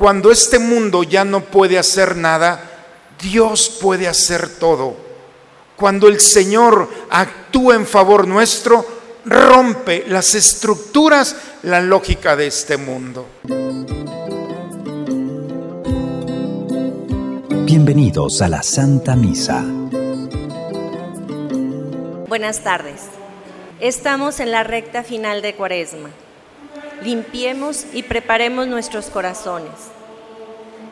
Cuando 0.00 0.30
este 0.30 0.58
mundo 0.58 1.02
ya 1.02 1.26
no 1.26 1.44
puede 1.44 1.78
hacer 1.78 2.16
nada, 2.16 2.58
Dios 3.20 3.68
puede 3.82 4.08
hacer 4.08 4.48
todo. 4.48 4.96
Cuando 5.76 6.08
el 6.08 6.20
Señor 6.20 6.88
actúa 7.10 7.74
en 7.74 7.84
favor 7.84 8.26
nuestro, 8.26 8.82
rompe 9.26 10.06
las 10.08 10.34
estructuras, 10.34 11.36
la 11.64 11.82
lógica 11.82 12.34
de 12.34 12.46
este 12.46 12.78
mundo. 12.78 13.26
Bienvenidos 17.66 18.40
a 18.40 18.48
la 18.48 18.62
Santa 18.62 19.14
Misa. 19.16 19.62
Buenas 22.26 22.64
tardes. 22.64 23.02
Estamos 23.80 24.40
en 24.40 24.50
la 24.50 24.64
recta 24.64 25.02
final 25.04 25.42
de 25.42 25.54
Cuaresma. 25.54 26.08
Limpiemos 27.02 27.86
y 27.94 28.02
preparemos 28.02 28.66
nuestros 28.66 29.06
corazones. 29.06 29.99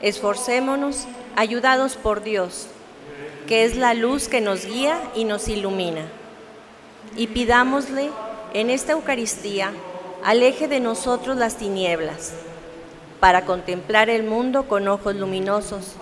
Esforcémonos, 0.00 1.06
ayudados 1.36 1.96
por 1.96 2.22
Dios, 2.22 2.68
que 3.46 3.64
es 3.64 3.76
la 3.76 3.94
luz 3.94 4.28
que 4.28 4.40
nos 4.40 4.64
guía 4.64 5.00
y 5.14 5.24
nos 5.24 5.48
ilumina. 5.48 6.06
Y 7.16 7.28
pidámosle 7.28 8.10
en 8.54 8.70
esta 8.70 8.92
Eucaristía, 8.92 9.72
aleje 10.24 10.68
de 10.68 10.80
nosotros 10.80 11.36
las 11.36 11.56
tinieblas, 11.56 12.32
para 13.20 13.44
contemplar 13.44 14.08
el 14.10 14.22
mundo 14.22 14.68
con 14.68 14.86
ojos 14.86 15.16
luminosos 15.16 15.94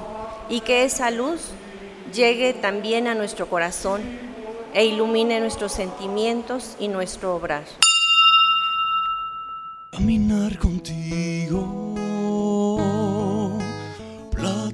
y 0.48 0.60
que 0.60 0.84
esa 0.84 1.10
luz 1.10 1.50
llegue 2.12 2.52
también 2.52 3.08
a 3.08 3.14
nuestro 3.14 3.48
corazón 3.48 4.02
e 4.74 4.84
ilumine 4.84 5.40
nuestros 5.40 5.72
sentimientos 5.72 6.76
y 6.78 6.88
nuestro 6.88 7.34
obrar. 7.34 7.64
Caminar 9.90 10.58
contigo, 10.58 11.94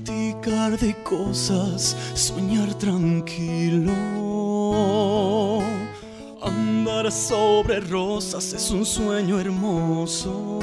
platicar 0.05 0.79
de 0.79 0.95
cosas, 1.03 1.97
soñar 2.15 2.75
tranquilo. 2.75 3.93
Andar 6.43 7.11
sobre 7.13 7.81
rosas 7.81 8.53
es 8.53 8.71
un 8.71 8.85
sueño 8.85 9.39
hermoso 9.39 10.61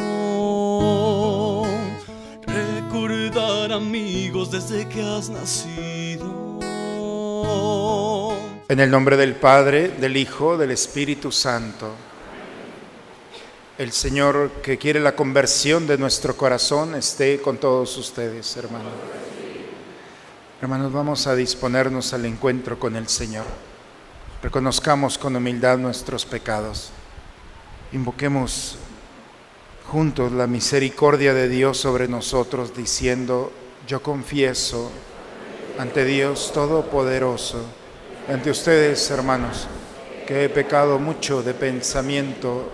amigos 3.72 4.52
desde 4.52 4.88
que 4.88 5.02
has 5.02 5.30
nacido. 5.30 6.60
En 8.68 8.80
el 8.80 8.92
nombre 8.92 9.18
del 9.18 9.36
Padre, 9.36 9.90
del 9.90 10.18
Hijo, 10.18 10.58
del 10.58 10.72
Espíritu 10.72 11.32
Santo. 11.32 11.96
El 13.80 13.94
Señor 13.94 14.52
que 14.62 14.78
quiere 14.78 15.00
la 15.00 15.16
conversión 15.16 15.88
de 15.88 15.98
nuestro 15.98 16.36
corazón 16.36 16.96
esté 16.96 17.40
con 17.40 17.56
todos 17.56 17.98
ustedes, 17.98 18.58
hermanos. 18.58 18.92
Hermanos, 20.62 20.92
vamos 20.92 21.28
a 21.28 21.36
disponernos 21.36 22.12
al 22.14 22.26
encuentro 22.26 22.78
con 22.78 22.98
el 22.98 23.08
Señor. 23.08 23.46
Reconozcamos 24.44 25.18
con 25.18 25.34
humildad 25.38 25.78
nuestros 25.78 26.26
pecados. 26.26 26.90
Invoquemos 27.94 28.76
juntos 29.90 30.34
la 30.34 30.46
misericordia 30.46 31.34
de 31.34 31.48
Dios 31.48 31.78
sobre 31.78 32.10
nosotros, 32.10 32.76
diciendo, 32.76 33.50
yo 33.88 34.04
confieso 34.04 34.92
ante 35.78 36.04
Dios 36.04 36.52
Todopoderoso, 36.54 37.64
ante 38.28 38.52
ustedes, 38.52 39.10
hermanos, 39.10 39.70
que 40.28 40.44
he 40.44 40.50
pecado 40.50 41.00
mucho 41.00 41.42
de 41.44 41.54
pensamiento, 41.54 42.74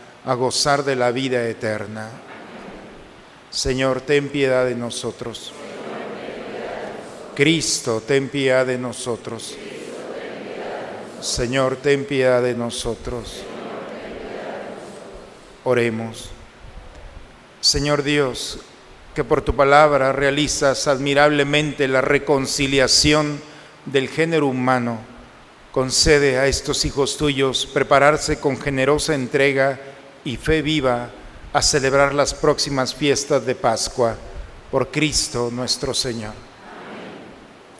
a 0.25 0.33
gozar 0.35 0.83
de 0.83 0.95
la 0.95 1.11
vida 1.11 1.47
eterna. 1.47 2.09
Señor, 3.49 4.01
ten 4.01 4.29
piedad 4.29 4.65
de 4.65 4.75
nosotros. 4.75 5.51
Cristo, 7.35 8.01
ten 8.05 8.29
piedad 8.29 8.65
de 8.65 8.77
nosotros. 8.77 9.57
Señor, 11.21 11.77
ten 11.77 12.05
piedad 12.05 12.41
de 12.41 12.53
nosotros. 12.53 13.43
Oremos. 15.63 16.29
Señor 17.59 18.03
Dios, 18.03 18.59
que 19.13 19.23
por 19.23 19.41
tu 19.41 19.55
palabra 19.55 20.13
realizas 20.13 20.87
admirablemente 20.87 21.87
la 21.87 22.01
reconciliación 22.01 23.41
del 23.85 24.07
género 24.07 24.47
humano, 24.47 24.99
concede 25.71 26.37
a 26.37 26.47
estos 26.47 26.85
hijos 26.85 27.17
tuyos 27.17 27.65
prepararse 27.65 28.39
con 28.39 28.59
generosa 28.59 29.15
entrega 29.15 29.79
y 30.23 30.37
fe 30.37 30.61
viva 30.61 31.09
a 31.53 31.61
celebrar 31.61 32.13
las 32.13 32.33
próximas 32.33 32.95
fiestas 32.95 33.45
de 33.45 33.55
Pascua 33.55 34.15
por 34.69 34.89
Cristo 34.89 35.49
nuestro 35.51 35.93
Señor. 35.93 36.33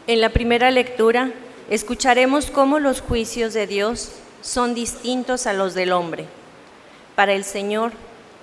En 0.07 0.19
la 0.19 0.29
primera 0.29 0.71
lectura 0.71 1.31
escucharemos 1.69 2.51
cómo 2.51 2.79
los 2.79 3.01
juicios 3.01 3.53
de 3.53 3.67
Dios 3.67 4.11
son 4.41 4.73
distintos 4.73 5.47
a 5.47 5.53
los 5.53 5.73
del 5.73 5.93
hombre. 5.93 6.25
Para 7.15 7.33
el 7.33 7.43
Señor, 7.43 7.91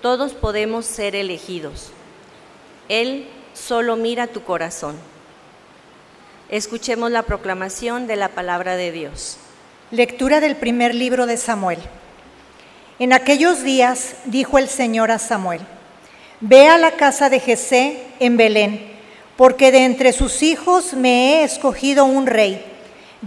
todos 0.01 0.33
podemos 0.33 0.87
ser 0.87 1.17
elegidos. 1.17 1.91
Él 2.89 3.29
solo 3.53 3.97
mira 3.97 4.29
tu 4.29 4.43
corazón. 4.45 4.97
Escuchemos 6.49 7.11
la 7.11 7.25
proclamación 7.25 8.07
de 8.07 8.17
la 8.17 8.29
palabra 8.29 8.77
de 8.77 8.93
Dios. 8.93 9.37
Lectura 9.91 10.41
del 10.41 10.57
primer 10.57 10.95
libro 10.95 11.27
de 11.27 11.37
Samuel. 11.37 11.81
En 12.99 13.13
aquellos 13.13 13.63
días 13.63 14.15
dijo 14.25 14.59
el 14.59 14.69
Señor 14.69 15.13
a 15.13 15.21
Samuel, 15.21 15.61
Ve 16.41 16.67
a 16.69 16.79
la 16.79 16.93
casa 16.93 17.31
de 17.31 17.39
Jesé 17.39 18.03
en 18.19 18.37
Belén, 18.37 18.93
porque 19.37 19.71
de 19.71 19.85
entre 19.85 20.13
sus 20.13 20.43
hijos 20.43 20.95
me 20.95 21.41
he 21.41 21.45
escogido 21.45 22.05
un 22.05 22.27
rey. 22.27 22.65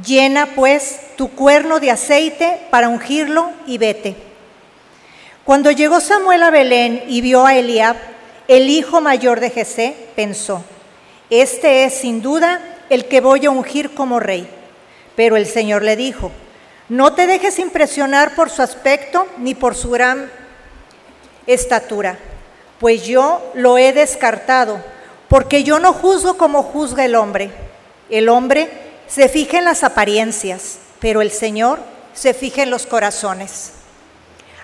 Llena 0.06 0.48
pues 0.56 1.00
tu 1.18 1.30
cuerno 1.30 1.80
de 1.80 1.92
aceite 1.92 2.60
para 2.70 2.90
ungirlo 2.90 3.50
y 3.66 3.78
vete. 3.78 4.16
Cuando 5.46 5.72
llegó 5.72 6.02
Samuel 6.02 6.44
a 6.44 6.52
Belén 6.52 7.04
y 7.08 7.22
vio 7.22 7.46
a 7.46 7.56
Eliab, 7.56 7.96
el 8.48 8.70
hijo 8.70 9.00
mayor 9.00 9.40
de 9.40 9.50
Jesé, 9.50 9.96
pensó, 10.16 10.64
este 11.30 11.86
es 11.86 11.94
sin 11.94 12.22
duda 12.22 12.62
el 12.90 13.06
que 13.06 13.22
voy 13.22 13.46
a 13.46 13.52
ungir 13.52 13.94
como 13.94 14.20
rey. 14.20 14.50
Pero 15.16 15.38
el 15.38 15.46
Señor 15.46 15.82
le 15.82 15.96
dijo, 15.96 16.32
no 16.92 17.14
te 17.14 17.26
dejes 17.26 17.58
impresionar 17.58 18.36
por 18.36 18.50
su 18.50 18.62
aspecto 18.62 19.26
ni 19.38 19.56
por 19.56 19.76
su 19.76 19.92
gran 19.92 20.30
estatura, 21.48 22.18
pues 22.82 23.06
yo 23.06 23.50
lo 23.54 23.78
he 23.78 23.94
descartado, 23.94 24.84
porque 25.30 25.64
yo 25.64 25.80
no 25.80 25.94
juzgo 25.94 26.36
como 26.36 26.64
juzga 26.64 27.06
el 27.06 27.16
hombre. 27.16 27.50
El 28.10 28.28
hombre 28.28 28.70
se 29.08 29.30
fija 29.30 29.58
en 29.58 29.64
las 29.64 29.86
apariencias, 29.86 30.80
pero 31.00 31.22
el 31.22 31.32
Señor 31.32 31.80
se 32.14 32.34
fija 32.34 32.64
en 32.64 32.72
los 32.72 32.86
corazones. 32.86 33.72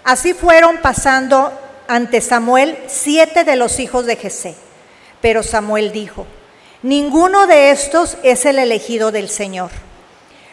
Así 0.04 0.34
fueron 0.34 0.80
pasando 0.80 1.54
ante 1.88 2.20
Samuel 2.20 2.78
siete 2.88 3.46
de 3.46 3.56
los 3.56 3.80
hijos 3.80 4.06
de 4.06 4.18
Jesé. 4.18 4.56
Pero 5.22 5.44
Samuel 5.44 5.94
dijo, 5.94 6.28
ninguno 6.84 7.48
de 7.48 7.72
estos 7.72 8.18
es 8.24 8.44
el 8.44 8.60
elegido 8.60 9.14
del 9.14 9.30
Señor. 9.30 9.72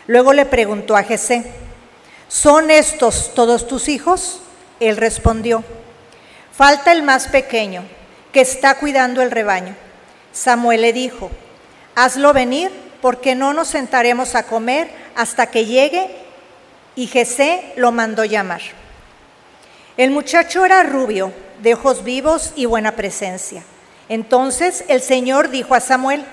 Luego 0.07 0.33
le 0.35 0.47
preguntó 0.47 0.97
a 0.97 1.03
Jesé, 1.03 1.64
¿son 2.29 2.71
estos 2.71 3.35
todos 3.35 3.67
tus 3.67 3.89
hijos? 3.89 4.41
Él 4.81 4.97
respondió, 4.97 5.65
falta 6.53 6.93
el 6.93 7.03
más 7.03 7.29
pequeño, 7.29 7.85
que 8.33 8.41
está 8.41 8.77
cuidando 8.77 9.23
el 9.23 9.31
rebaño. 9.31 9.77
Samuel 10.33 10.83
le 10.83 10.93
dijo, 10.93 11.31
hazlo 11.95 12.33
venir, 12.33 12.71
porque 13.01 13.35
no 13.35 13.53
nos 13.53 13.69
sentaremos 13.69 14.35
a 14.35 14.45
comer 14.45 14.91
hasta 15.15 15.47
que 15.47 15.67
llegue. 15.67 16.11
Y 16.97 17.07
Jesé 17.07 17.73
lo 17.77 17.93
mandó 17.93 18.25
llamar. 18.25 18.63
El 19.97 20.11
muchacho 20.11 20.65
era 20.65 20.83
rubio, 20.83 21.33
de 21.63 21.75
ojos 21.75 22.03
vivos 22.03 22.53
y 22.57 22.67
buena 22.67 22.93
presencia. 22.93 23.63
Entonces 24.09 24.85
el 24.89 25.01
Señor 25.01 25.51
dijo 25.51 25.75
a 25.75 25.81
Samuel, 25.81 26.25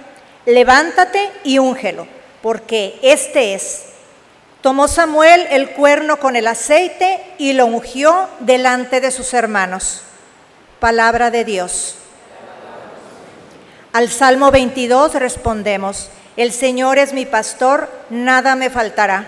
levántate 0.45 1.29
y 1.44 1.59
úngelo, 1.59 2.07
porque 2.41 2.99
este 3.01 3.53
es. 3.53 3.83
Tomó 4.61 4.87
Samuel 4.87 5.47
el 5.49 5.71
cuerno 5.71 6.17
con 6.19 6.35
el 6.35 6.45
aceite 6.45 7.19
y 7.39 7.53
lo 7.53 7.65
ungió 7.65 8.29
delante 8.39 9.01
de 9.01 9.09
sus 9.09 9.33
hermanos. 9.33 10.01
Palabra 10.79 11.31
de 11.31 11.43
Dios. 11.43 11.95
Al 13.91 14.09
Salmo 14.09 14.51
22 14.51 15.15
respondemos, 15.15 16.09
el 16.37 16.51
Señor 16.51 16.99
es 16.99 17.11
mi 17.11 17.25
pastor, 17.25 17.89
nada 18.11 18.55
me 18.55 18.69
faltará. 18.69 19.27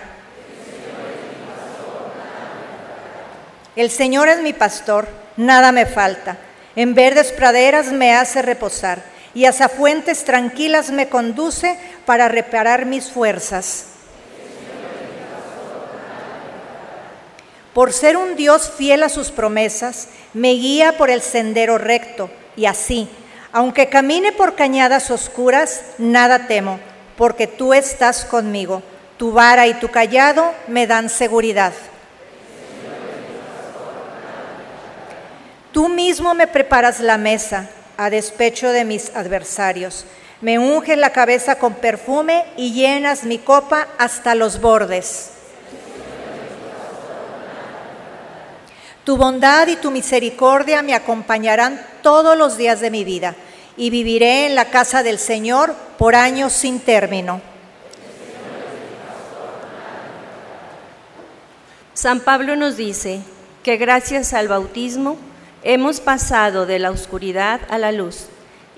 El 3.74 3.90
Señor 3.90 4.28
es 4.28 4.40
mi 4.40 4.52
pastor, 4.52 5.08
nada 5.36 5.72
me 5.72 5.84
falta. 5.84 6.38
En 6.76 6.94
verdes 6.94 7.32
praderas 7.32 7.90
me 7.90 8.14
hace 8.14 8.40
reposar 8.40 9.02
y 9.34 9.46
hacia 9.46 9.68
fuentes 9.68 10.24
tranquilas 10.24 10.90
me 10.90 11.08
conduce 11.08 11.76
para 12.06 12.28
reparar 12.28 12.86
mis 12.86 13.10
fuerzas. 13.10 13.93
Por 17.74 17.92
ser 17.92 18.16
un 18.16 18.36
Dios 18.36 18.70
fiel 18.70 19.02
a 19.02 19.08
sus 19.08 19.32
promesas, 19.32 20.08
me 20.32 20.52
guía 20.52 20.96
por 20.96 21.10
el 21.10 21.20
sendero 21.20 21.76
recto 21.76 22.30
y 22.56 22.66
así, 22.66 23.08
aunque 23.50 23.88
camine 23.88 24.30
por 24.30 24.54
cañadas 24.54 25.10
oscuras, 25.10 25.82
nada 25.98 26.46
temo, 26.46 26.78
porque 27.16 27.48
tú 27.48 27.74
estás 27.74 28.24
conmigo. 28.24 28.82
Tu 29.16 29.32
vara 29.32 29.66
y 29.66 29.74
tu 29.74 29.88
callado 29.88 30.52
me 30.68 30.86
dan 30.86 31.08
seguridad. 31.08 31.72
Tú 35.72 35.88
mismo 35.88 36.34
me 36.34 36.46
preparas 36.46 37.00
la 37.00 37.18
mesa 37.18 37.68
a 37.96 38.08
despecho 38.08 38.70
de 38.70 38.84
mis 38.84 39.14
adversarios. 39.16 40.04
Me 40.40 40.60
unges 40.60 40.96
la 40.96 41.10
cabeza 41.10 41.58
con 41.58 41.74
perfume 41.74 42.44
y 42.56 42.72
llenas 42.72 43.24
mi 43.24 43.38
copa 43.38 43.88
hasta 43.98 44.36
los 44.36 44.60
bordes. 44.60 45.33
Tu 49.04 49.18
bondad 49.18 49.68
y 49.68 49.76
tu 49.76 49.90
misericordia 49.90 50.80
me 50.82 50.94
acompañarán 50.94 51.78
todos 52.02 52.38
los 52.38 52.56
días 52.56 52.80
de 52.80 52.90
mi 52.90 53.04
vida 53.04 53.34
y 53.76 53.90
viviré 53.90 54.46
en 54.46 54.54
la 54.54 54.70
casa 54.70 55.02
del 55.02 55.18
Señor 55.18 55.74
por 55.98 56.14
años 56.14 56.54
sin 56.54 56.80
término. 56.80 57.42
San 61.92 62.20
Pablo 62.20 62.56
nos 62.56 62.76
dice 62.76 63.20
que 63.62 63.76
gracias 63.76 64.32
al 64.32 64.48
bautismo 64.48 65.18
hemos 65.62 66.00
pasado 66.00 66.64
de 66.64 66.78
la 66.78 66.90
oscuridad 66.90 67.60
a 67.68 67.78
la 67.78 67.92
luz 67.92 68.26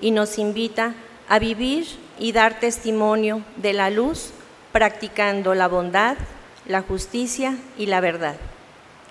y 0.01 0.11
nos 0.11 0.37
invita 0.37 0.93
a 1.29 1.39
vivir 1.39 1.87
y 2.19 2.33
dar 2.33 2.59
testimonio 2.59 3.43
de 3.55 3.73
la 3.73 3.89
luz 3.89 4.31
practicando 4.73 5.53
la 5.55 5.67
bondad, 5.67 6.17
la 6.65 6.81
justicia 6.81 7.57
y 7.77 7.85
la 7.85 8.01
verdad. 8.01 8.35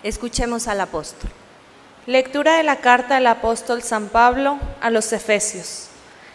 Escuchemos 0.06 0.69
al 0.69 0.81
apóstol. 0.81 1.29
Lectura 2.06 2.58
de 2.58 2.62
la 2.62 2.76
carta 2.76 3.17
del 3.17 3.26
apóstol 3.26 3.82
San 3.82 4.06
Pablo 4.08 4.56
a 4.81 4.88
los 4.91 5.12
Efesios. 5.12 5.88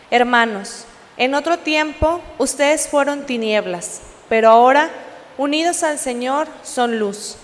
Hermanos, 0.10 0.84
en 1.16 1.36
otro 1.36 1.58
tiempo 1.58 2.20
ustedes 2.38 2.90
fueron 2.90 3.26
tinieblas, 3.26 4.02
pero 4.28 4.50
ahora, 4.50 4.90
unidos 5.38 5.84
al 5.84 6.00
Señor, 6.00 6.50
son 6.64 7.00
luz. 7.00 7.38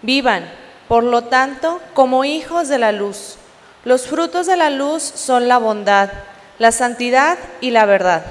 Vivan, 0.00 0.50
por 0.88 1.04
lo 1.04 1.24
tanto, 1.24 1.78
como 1.92 2.24
hijos 2.24 2.68
de 2.68 2.78
la 2.78 2.92
luz. 2.92 3.36
Los 3.84 4.06
frutos 4.06 4.46
de 4.46 4.56
la 4.56 4.70
luz 4.70 5.02
son 5.02 5.46
la 5.46 5.58
bondad, 5.58 6.08
la 6.58 6.72
santidad 6.72 7.36
y 7.60 7.70
la 7.72 7.84
verdad. 7.84 8.24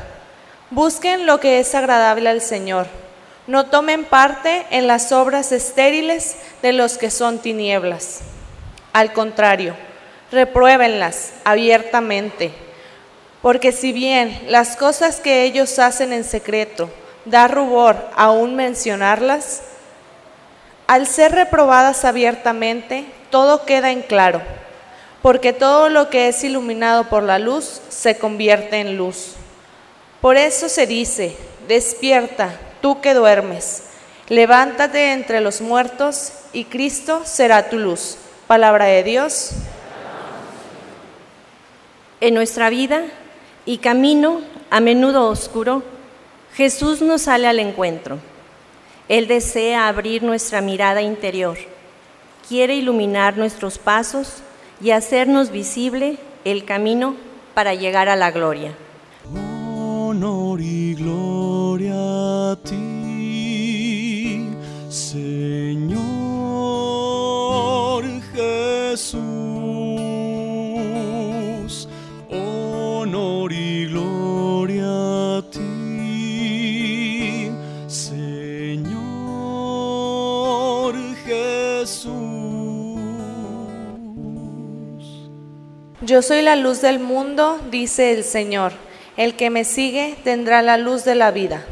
Busquen 0.72 1.28
lo 1.28 1.40
que 1.40 1.60
es 1.60 1.76
agradable 1.76 2.28
al 2.28 2.42
Señor 2.42 2.88
no 3.48 3.68
tomen 3.68 4.06
parte 4.06 4.66
en 4.72 4.88
las 4.88 5.12
obras 5.12 5.52
estériles 5.52 6.36
de 6.62 6.74
los 6.74 6.98
que 6.98 7.12
son 7.12 7.40
tinieblas. 7.40 8.22
Al 8.94 9.14
contrario, 9.14 9.76
repruébenlas 10.32 11.32
abiertamente, 11.44 12.52
porque 13.42 13.72
si 13.72 13.92
bien 13.92 14.46
las 14.48 14.76
cosas 14.76 15.20
que 15.20 15.44
ellos 15.44 15.78
hacen 15.80 16.12
en 16.14 16.24
secreto 16.24 16.90
da 17.26 17.48
rubor 17.48 17.96
aún 18.16 18.56
mencionarlas, 18.56 19.62
al 20.88 21.08
ser 21.08 21.32
reprobadas 21.32 22.06
abiertamente, 22.06 23.06
todo 23.32 23.66
queda 23.66 23.92
en 23.92 24.02
claro, 24.02 24.42
porque 25.22 25.54
todo 25.54 25.90
lo 25.90 26.10
que 26.10 26.28
es 26.28 26.44
iluminado 26.44 27.10
por 27.10 27.24
la 27.24 27.40
luz 27.40 27.82
se 27.90 28.18
convierte 28.18 28.80
en 28.80 28.96
luz. 28.98 29.34
Por 30.22 30.38
eso 30.38 30.70
se 30.70 30.86
dice, 30.86 31.36
despierta, 31.68 32.60
tú 32.86 33.02
que 33.02 33.16
duermes, 33.16 33.86
levántate 34.30 35.12
entre 35.12 35.42
los 35.42 35.60
muertos 35.60 36.34
y 36.54 36.66
Cristo 36.66 37.24
será 37.26 37.68
tu 37.68 37.80
luz. 37.80 38.16
Palabra 38.46 38.86
de 38.86 39.02
Dios. 39.02 39.54
En 42.22 42.36
nuestra 42.36 42.70
vida 42.70 43.06
y 43.66 43.80
camino 43.80 44.42
a 44.70 44.82
menudo 44.82 45.28
oscuro, 45.30 45.82
Jesús 46.54 47.02
nos 47.02 47.24
sale 47.24 47.48
al 47.48 47.58
encuentro. 47.58 48.20
Él 49.10 49.28
desea 49.28 49.88
abrir 49.88 50.22
nuestra 50.22 50.62
mirada 50.62 51.02
interior, 51.02 51.58
quiere 52.48 52.76
iluminar 52.76 53.36
nuestros 53.36 53.80
pasos 53.80 54.44
y 54.80 54.92
hacernos 54.92 55.50
visible 55.50 56.20
el 56.44 56.66
camino 56.66 57.16
para 57.56 57.74
llegar 57.74 58.10
a 58.10 58.16
la 58.16 58.30
gloria 58.30 58.76
honor 60.16 60.62
y 60.62 60.94
gloria 60.96 62.15
Señor 64.90 66.06
Jesús. 68.34 69.18
Honor 72.30 73.52
y 73.52 73.86
gloria 73.88 75.38
a 75.38 75.42
ti, 75.52 76.32
Señor 77.88 78.96
Jesús. 81.26 82.16
Yo 86.02 86.22
soy 86.22 86.42
la 86.42 86.56
luz 86.56 86.82
del 86.82 87.00
mundo, 87.00 87.60
dice 87.72 88.12
el 88.14 88.24
Señor. 88.24 88.72
El 89.18 89.36
que 89.36 89.50
me 89.50 89.64
sigue 89.64 90.18
tendrá 90.24 90.62
la 90.62 90.78
luz 90.78 91.06
de 91.06 91.16
la 91.16 91.32
vida. 91.32 91.66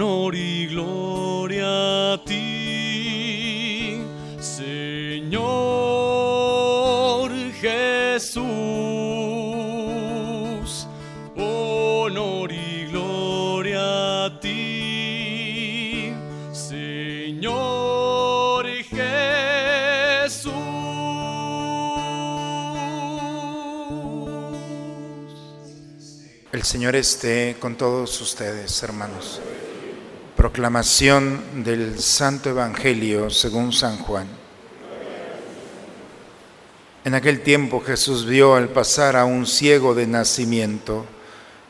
Honor 0.00 0.32
y 0.36 0.68
gloria 0.68 2.12
a 2.12 2.24
ti, 2.24 4.00
Señor 4.38 5.42
Jesús. 7.54 8.46
Honor 11.36 12.52
y 12.52 12.86
gloria 12.92 14.26
a 14.26 14.38
ti, 14.38 16.12
Señor 16.52 17.48
Jesús. 18.68 20.52
El 26.52 26.62
Señor 26.62 26.94
esté 26.94 27.56
con 27.58 27.76
todos 27.76 28.20
ustedes, 28.20 28.80
hermanos. 28.84 29.40
Proclamación 30.38 31.64
del 31.64 31.98
Santo 31.98 32.48
Evangelio 32.48 33.28
según 33.28 33.72
San 33.72 33.98
Juan. 33.98 34.28
En 37.04 37.14
aquel 37.14 37.40
tiempo 37.40 37.82
Jesús 37.84 38.24
vio 38.24 38.54
al 38.54 38.68
pasar 38.68 39.16
a 39.16 39.24
un 39.24 39.46
ciego 39.46 39.96
de 39.96 40.06
nacimiento 40.06 41.04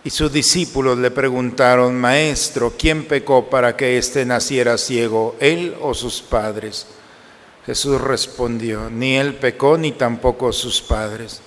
y 0.04 0.10
sus 0.10 0.30
discípulos 0.30 0.98
le 0.98 1.10
preguntaron, 1.10 1.96
Maestro, 1.96 2.74
¿quién 2.78 3.06
pecó 3.06 3.48
para 3.48 3.74
que 3.74 3.96
éste 3.96 4.26
naciera 4.26 4.76
ciego, 4.76 5.34
él 5.40 5.74
o 5.80 5.94
sus 5.94 6.20
padres? 6.20 6.86
Jesús 7.64 7.98
respondió, 7.98 8.90
ni 8.90 9.16
él 9.16 9.34
pecó 9.36 9.78
ni 9.78 9.92
tampoco 9.92 10.52
sus 10.52 10.82
padres 10.82 11.40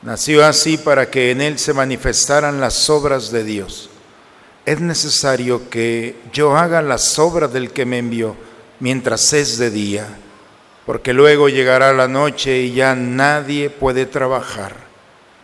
Nació 0.00 0.46
así 0.46 0.78
para 0.78 1.10
que 1.10 1.32
en 1.32 1.40
él 1.40 1.58
se 1.58 1.72
manifestaran 1.72 2.60
las 2.60 2.88
obras 2.90 3.30
de 3.30 3.44
Dios. 3.44 3.90
Es 4.66 4.80
necesario 4.80 5.70
que 5.70 6.16
yo 6.32 6.56
haga 6.56 6.82
las 6.82 7.20
obras 7.20 7.52
del 7.52 7.70
que 7.70 7.86
me 7.86 7.98
envió 7.98 8.34
mientras 8.80 9.32
es 9.32 9.58
de 9.58 9.70
día, 9.70 10.08
porque 10.84 11.12
luego 11.12 11.48
llegará 11.48 11.92
la 11.92 12.08
noche 12.08 12.62
y 12.62 12.72
ya 12.72 12.96
nadie 12.96 13.70
puede 13.70 14.06
trabajar. 14.06 14.74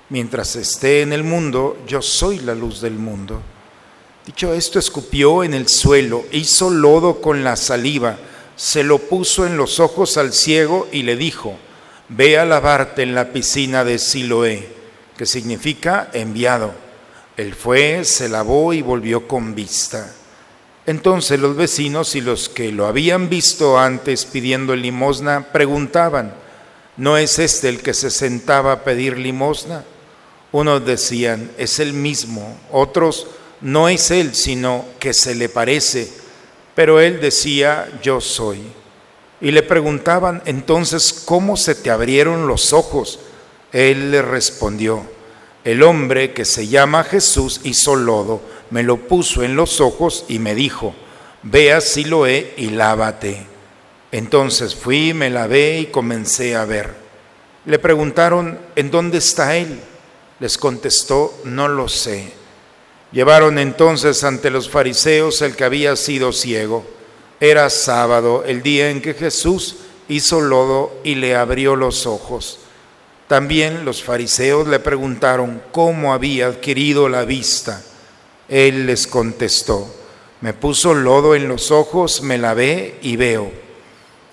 Mientras 0.09 0.57
esté 0.57 1.03
en 1.03 1.13
el 1.13 1.23
mundo, 1.23 1.79
yo 1.87 2.03
soy 2.03 2.41
la 2.41 2.57
luz 2.57 2.81
del 2.81 2.95
mundo. 2.95 3.41
Dicho 4.27 4.53
esto, 4.55 4.81
escupió 4.81 5.45
en 5.45 5.55
el 5.55 5.69
suelo, 5.69 6.25
hizo 6.33 6.69
lodo 6.69 7.21
con 7.21 7.45
la 7.45 7.55
saliva, 7.55 8.19
se 8.57 8.83
lo 8.83 8.99
puso 8.99 9.47
en 9.47 9.57
los 9.57 9.79
ojos 9.79 10.17
al 10.17 10.33
ciego 10.33 10.89
y 10.91 11.05
le 11.05 11.15
dijo, 11.15 11.57
ve 12.09 12.41
a 12.41 12.45
lavarte 12.45 13.03
en 13.03 13.15
la 13.15 13.33
piscina 13.33 13.85
de 13.85 14.01
Siloé, 14.01 14.69
que 15.17 15.27
significa 15.27 16.11
enviado. 16.13 16.75
Él 17.37 17.55
fue, 17.55 18.05
se 18.05 18.29
lavó 18.29 18.73
y 18.73 18.83
volvió 18.83 19.27
con 19.27 19.55
vista. 19.55 20.13
Entonces 20.85 21.39
los 21.39 21.57
vecinos 21.57 22.15
y 22.17 22.21
los 22.21 22.49
que 22.49 22.73
lo 22.73 22.87
habían 22.87 23.29
visto 23.29 23.79
antes 23.79 24.25
pidiendo 24.25 24.75
limosna 24.75 25.53
preguntaban, 25.53 26.35
¿no 26.97 27.17
es 27.17 27.39
este 27.39 27.69
el 27.69 27.81
que 27.81 27.95
se 27.95 28.11
sentaba 28.11 28.73
a 28.73 28.85
pedir 28.85 29.17
limosna? 29.17 29.85
Unos 30.51 30.85
decían, 30.85 31.51
es 31.57 31.79
el 31.79 31.93
mismo, 31.93 32.59
otros, 32.71 33.29
no 33.61 33.89
es 33.89 34.11
él, 34.11 34.35
sino 34.35 34.85
que 34.99 35.15
se 35.15 35.35
le 35.35 35.49
parece, 35.49 36.13
pero 36.75 37.01
él 37.01 37.21
decía, 37.21 37.89
yo 38.03 38.21
soy. 38.21 38.61
Y 39.41 39.53
le 39.53 39.63
preguntaban 39.63 40.43
entonces, 40.45 41.13
¿cómo 41.25 41.57
se 41.57 41.75
te 41.75 41.91
abrieron 41.91 42.47
los 42.47 42.73
ojos? 42.73 43.21
Él 43.73 44.11
le 44.11 44.21
respondió, 44.21 45.07
el 45.65 45.83
hombre 45.83 46.33
que 46.33 46.45
se 46.45 46.67
llama 46.67 47.05
Jesús 47.05 47.61
hizo 47.65 47.95
lodo, 47.95 48.41
me 48.71 48.83
lo 48.83 48.97
puso 48.97 49.43
en 49.43 49.55
los 49.55 49.81
ojos 49.81 50.25
y 50.29 50.39
me 50.39 50.55
dijo, 50.55 50.95
ve 51.43 51.73
a 51.73 51.81
Siloé 51.81 52.55
y 52.57 52.71
lávate. 52.71 53.47
Entonces 54.11 54.75
fui, 54.75 55.15
me 55.15 55.31
lavé 55.31 55.81
y 55.81 55.87
comencé 55.87 56.57
a 56.57 56.65
ver. 56.65 56.95
Le 57.65 57.79
preguntaron, 57.79 58.59
¿en 58.75 58.91
dónde 58.91 59.19
está 59.19 59.57
él? 59.57 59.81
Les 60.41 60.59
contestó, 60.59 61.33
no 61.45 61.69
lo 61.69 61.89
sé. 61.89 62.33
Llevaron 63.13 63.59
entonces 63.59 64.25
ante 64.25 64.51
los 64.51 64.69
fariseos 64.69 65.43
el 65.43 65.55
que 65.55 65.65
había 65.65 65.95
sido 65.97 66.33
ciego. 66.33 66.85
Era 67.39 67.71
sábado, 67.71 68.43
el 68.47 68.63
día 68.63 68.91
en 68.91 69.01
que 69.01 69.15
Jesús 69.15 69.77
hizo 70.09 70.41
lodo 70.41 70.93
y 71.05 71.15
le 71.15 71.37
abrió 71.37 71.77
los 71.77 72.07
ojos. 72.07 72.59
También 73.29 73.85
los 73.85 74.03
fariseos 74.03 74.69
le 74.69 74.79
preguntaron 74.79 75.63
cómo 75.73 76.13
había 76.13 76.47
adquirido 76.49 77.09
la 77.09 77.25
vista. 77.25 77.83
Él 78.49 78.87
les 78.87 79.07
contestó, 79.07 79.89
me 80.41 80.53
puso 80.53 80.93
lodo 80.93 81.35
en 81.35 81.49
los 81.49 81.71
ojos, 81.71 82.23
me 82.23 82.37
lavé 82.37 82.99
y 83.01 83.17
veo. 83.17 83.51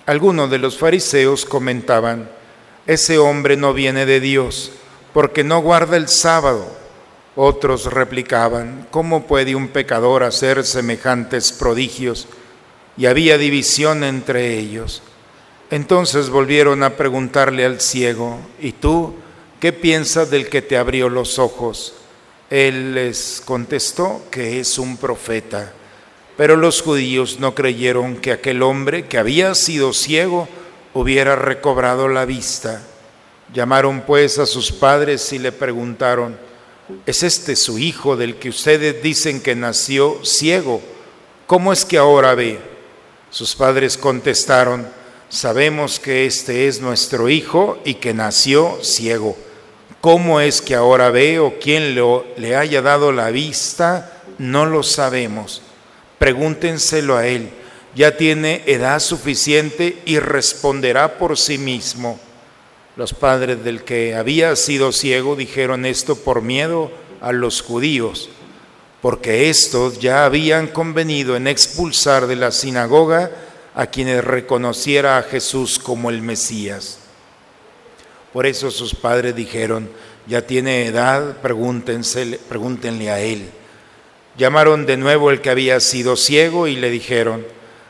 Algunos 0.05 0.49
de 0.49 0.57
los 0.57 0.77
fariseos 0.77 1.45
comentaban, 1.45 2.29
ese 2.87 3.19
hombre 3.19 3.55
no 3.55 3.73
viene 3.73 4.07
de 4.07 4.19
Dios, 4.19 4.71
porque 5.13 5.43
no 5.43 5.61
guarda 5.61 5.97
el 5.97 6.07
sábado. 6.07 6.67
Otros 7.35 7.85
replicaban, 7.85 8.87
¿cómo 8.89 9.27
puede 9.27 9.55
un 9.55 9.67
pecador 9.67 10.23
hacer 10.23 10.65
semejantes 10.65 11.51
prodigios? 11.51 12.27
Y 12.97 13.05
había 13.05 13.37
división 13.37 14.03
entre 14.03 14.57
ellos. 14.57 15.03
Entonces 15.71 16.29
volvieron 16.29 16.81
a 16.81 16.95
preguntarle 16.97 17.63
al 17.63 17.79
ciego, 17.79 18.39
¿y 18.59 18.71
tú 18.71 19.13
qué 19.59 19.71
piensas 19.71 20.31
del 20.31 20.49
que 20.49 20.61
te 20.61 20.77
abrió 20.77 21.09
los 21.09 21.37
ojos? 21.37 21.93
Él 22.49 22.95
les 22.95 23.41
contestó 23.45 24.23
que 24.31 24.59
es 24.59 24.79
un 24.79 24.97
profeta. 24.97 25.73
Pero 26.35 26.55
los 26.55 26.81
judíos 26.81 27.39
no 27.39 27.53
creyeron 27.53 28.15
que 28.15 28.31
aquel 28.31 28.63
hombre 28.63 29.05
que 29.05 29.19
había 29.19 29.53
sido 29.53 29.93
ciego 29.93 30.47
hubiera 30.93 31.35
recobrado 31.35 32.07
la 32.07 32.25
vista. 32.25 32.81
Llamaron 33.53 34.01
pues 34.01 34.39
a 34.39 34.47
sus 34.47 34.71
padres 34.71 35.31
y 35.33 35.37
le 35.39 35.51
preguntaron, 35.51 36.37
¿es 37.05 37.21
este 37.21 37.55
su 37.55 37.77
hijo 37.77 38.15
del 38.15 38.37
que 38.37 38.49
ustedes 38.49 39.03
dicen 39.03 39.41
que 39.41 39.55
nació 39.55 40.23
ciego? 40.23 40.81
¿Cómo 41.45 41.73
es 41.73 41.85
que 41.85 41.97
ahora 41.97 42.33
ve? 42.33 42.59
Sus 43.29 43.55
padres 43.55 43.97
contestaron, 43.97 44.87
Sabemos 45.29 45.99
que 45.99 46.25
este 46.25 46.67
es 46.67 46.81
nuestro 46.81 47.29
Hijo 47.29 47.77
y 47.85 47.95
que 47.95 48.15
nació 48.15 48.79
ciego. 48.81 49.37
¿Cómo 50.01 50.41
es 50.41 50.59
que 50.59 50.73
ahora 50.73 51.11
ve 51.11 51.37
o 51.37 51.59
quién 51.59 51.93
le 51.93 52.55
haya 52.55 52.81
dado 52.81 53.11
la 53.11 53.29
vista? 53.29 54.23
No 54.39 54.65
lo 54.65 54.81
sabemos. 54.81 55.61
Pregúntenselo 56.17 57.15
a 57.15 57.27
él. 57.27 57.51
Ya 57.93 58.17
tiene 58.17 58.63
edad 58.65 58.99
suficiente 58.99 60.01
y 60.05 60.17
responderá 60.17 61.19
por 61.19 61.37
sí 61.37 61.59
mismo. 61.59 62.19
Los 62.95 63.13
padres 63.13 63.63
del 63.63 63.83
que 63.83 64.15
había 64.15 64.55
sido 64.55 64.91
ciego 64.91 65.35
dijeron 65.35 65.85
esto 65.85 66.15
por 66.15 66.41
miedo 66.41 66.91
a 67.21 67.33
los 67.33 67.61
judíos, 67.61 68.29
porque 69.01 69.49
estos 69.51 69.99
ya 69.99 70.25
habían 70.25 70.67
convenido 70.67 71.35
en 71.35 71.47
expulsar 71.47 72.25
de 72.25 72.35
la 72.35 72.51
sinagoga 72.51 73.31
a 73.75 73.87
quienes 73.87 74.23
reconociera 74.23 75.17
a 75.17 75.23
Jesús 75.23 75.79
como 75.79 76.09
el 76.09 76.21
Mesías. 76.21 76.99
Por 78.33 78.45
eso 78.45 78.71
sus 78.71 78.93
padres 78.93 79.35
dijeron, 79.35 79.89
ya 80.27 80.45
tiene 80.45 80.85
edad, 80.85 81.37
pregúntenle 81.41 83.09
a 83.09 83.19
él. 83.19 83.49
Llamaron 84.37 84.85
de 84.85 84.97
nuevo 84.97 85.31
el 85.31 85.41
que 85.41 85.49
había 85.49 85.79
sido 85.79 86.15
ciego 86.15 86.67
y 86.67 86.75
le 86.75 86.89
dijeron, 86.89 87.45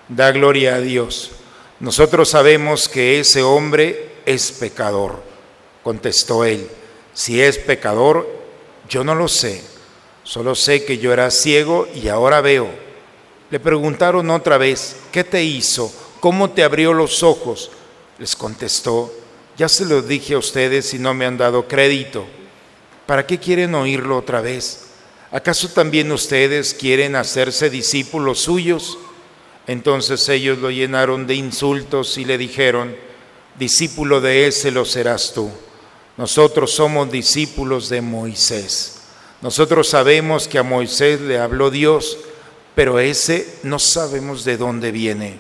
da 0.08 0.32
gloria 0.32 0.76
a 0.76 0.80
Dios. 0.80 1.32
Nosotros 1.80 2.30
sabemos 2.30 2.90
que 2.90 3.20
ese 3.20 3.44
hombre 3.44 4.14
es 4.26 4.52
pecador. 4.52 5.22
Contestó 5.84 6.46
él, 6.46 6.68
si 7.14 7.42
es 7.42 7.58
pecador, 7.58 8.28
yo 8.88 9.04
no 9.04 9.16
lo 9.16 9.28
sé. 9.28 9.62
Solo 10.24 10.56
sé 10.56 10.86
que 10.86 10.98
yo 10.98 11.12
era 11.12 11.32
ciego 11.32 11.88
y 11.94 12.08
ahora 12.08 12.42
veo. 12.42 12.70
Le 13.51 13.60
preguntaron 13.60 14.29
otra 14.29 14.58
vez, 14.58 14.98
¿qué 15.12 15.24
te 15.24 15.44
hizo? 15.44 15.91
¿Cómo 16.20 16.51
te 16.51 16.63
abrió 16.63 16.94
los 16.94 17.24
ojos? 17.24 17.72
Les 18.20 18.36
contestó, 18.36 19.12
ya 19.58 19.68
se 19.68 19.86
lo 19.86 20.01
dije 20.01 20.36
a 20.36 20.38
ustedes 20.38 20.94
y 20.94 21.00
no 21.00 21.13
me 21.13 21.25
han 21.25 21.38
dado 21.38 21.68
crédito. 21.68 22.25
¿Para 23.06 23.25
qué 23.25 23.39
quieren 23.39 23.74
oírlo 23.74 24.18
otra 24.18 24.41
vez? 24.41 24.86
¿Acaso 25.32 25.70
también 25.70 26.12
ustedes 26.12 26.74
quieren 26.74 27.15
hacerse 27.15 27.70
discípulos 27.70 28.39
suyos? 28.39 28.98
Entonces 29.65 30.29
ellos 30.29 30.60
lo 30.60 30.70
llenaron 30.70 31.25
de 31.25 31.36
insultos 31.36 32.18
y 32.18 32.25
le 32.25 32.38
dijeron, 32.38 32.96
discípulo 33.58 34.22
de 34.22 34.48
ese 34.48 34.72
lo 34.72 34.86
serás 34.86 35.34
tú. 35.34 35.50
Nosotros 36.18 36.72
somos 36.72 37.12
discípulos 37.12 37.89
de 37.89 38.01
Moisés. 38.01 39.01
Nosotros 39.41 39.88
sabemos 39.88 40.48
que 40.48 40.60
a 40.60 40.63
Moisés 40.63 41.22
le 41.22 41.39
habló 41.39 41.72
Dios 41.72 42.18
pero 42.76 43.00
ese 43.00 43.48
no 43.64 43.80
sabemos 43.80 44.46
de 44.46 44.58
dónde 44.58 44.92
viene. 44.92 45.38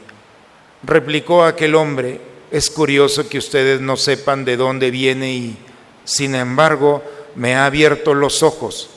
Replicó 0.83 1.43
aquel 1.43 1.75
hombre, 1.75 2.21
es 2.51 2.69
curioso 2.69 3.27
que 3.29 3.37
ustedes 3.37 3.81
no 3.81 3.97
sepan 3.97 4.45
de 4.45 4.57
dónde 4.57 4.91
viene 4.91 5.33
y, 5.33 5.57
sin 6.03 6.35
embargo, 6.35 7.03
me 7.35 7.55
ha 7.55 7.65
abierto 7.65 8.13
los 8.13 8.43
ojos. 8.43 8.89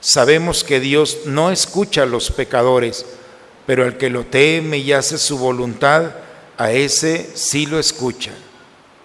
Sabemos 0.00 0.64
que 0.64 0.80
Dios 0.80 1.20
no 1.26 1.50
escucha 1.50 2.02
a 2.02 2.06
los 2.06 2.30
pecadores, 2.30 3.06
pero 3.66 3.86
el 3.86 3.96
que 3.96 4.10
lo 4.10 4.24
teme 4.24 4.78
y 4.78 4.92
hace 4.92 5.18
su 5.18 5.38
voluntad, 5.38 6.12
a 6.56 6.72
ese 6.72 7.30
sí 7.34 7.66
lo 7.66 7.78
escucha. 7.78 8.32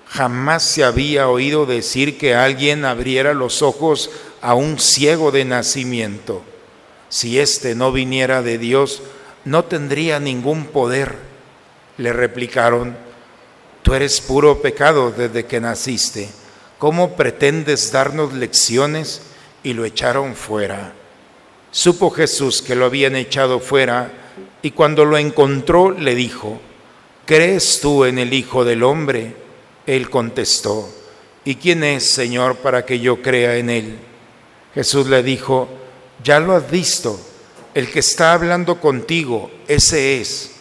Jamás 0.08 0.64
se 0.64 0.84
había 0.84 1.28
oído 1.30 1.66
decir 1.66 2.18
que 2.18 2.36
alguien 2.36 2.86
abriera 2.86 3.34
los 3.34 3.62
ojos 3.62 4.10
a 4.42 4.54
un 4.54 4.80
ciego 4.80 5.32
de 5.32 5.46
nacimiento 5.46 6.44
si 7.14 7.38
éste 7.38 7.76
no 7.76 7.92
viniera 7.92 8.42
de 8.42 8.58
Dios, 8.58 9.04
no 9.46 9.66
tendría 9.66 10.20
ningún 10.20 10.66
poder. 10.66 11.16
Le 12.00 12.12
replicaron, 12.12 12.98
tú 13.84 13.94
eres 13.94 14.20
puro 14.20 14.64
pecado 14.64 15.12
desde 15.12 15.46
que 15.46 15.62
naciste. 15.62 16.28
¿Cómo 16.80 17.16
pretendes 17.16 17.92
darnos 17.92 18.34
lecciones? 18.34 19.22
Y 19.62 19.74
lo 19.74 19.86
echaron 19.86 20.34
fuera. 20.34 20.94
Supo 21.70 22.10
Jesús 22.10 22.64
que 22.64 22.74
lo 22.74 22.86
habían 22.86 23.16
echado 23.16 23.60
fuera 23.60 24.12
y 24.64 24.72
cuando 24.72 25.06
lo 25.06 25.20
encontró 25.20 25.92
le 25.92 26.16
dijo, 26.16 26.60
¿crees 27.28 27.80
tú 27.80 28.06
en 28.06 28.18
el 28.18 28.34
Hijo 28.34 28.66
del 28.66 28.82
Hombre? 28.82 29.36
Él 29.86 30.10
contestó, 30.10 30.90
¿y 31.46 31.58
quién 31.58 31.84
es, 31.84 32.10
Señor, 32.10 32.56
para 32.56 32.88
que 32.88 33.00
yo 33.00 33.22
crea 33.22 33.58
en 33.58 33.70
él? 33.70 34.00
Jesús 34.74 35.06
le 35.06 35.22
dijo, 35.22 35.70
ya 36.22 36.40
lo 36.40 36.56
has 36.56 36.70
visto, 36.70 37.20
el 37.74 37.90
que 37.90 38.00
está 38.00 38.34
hablando 38.34 38.80
contigo, 38.80 39.50
ese 39.68 40.22
es. 40.22 40.52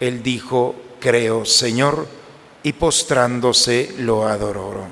Él 0.00 0.22
dijo, 0.22 0.74
creo, 1.00 1.44
Señor, 1.44 2.06
y 2.62 2.72
postrándose 2.72 3.94
lo 3.98 4.26
adoró. 4.26 4.86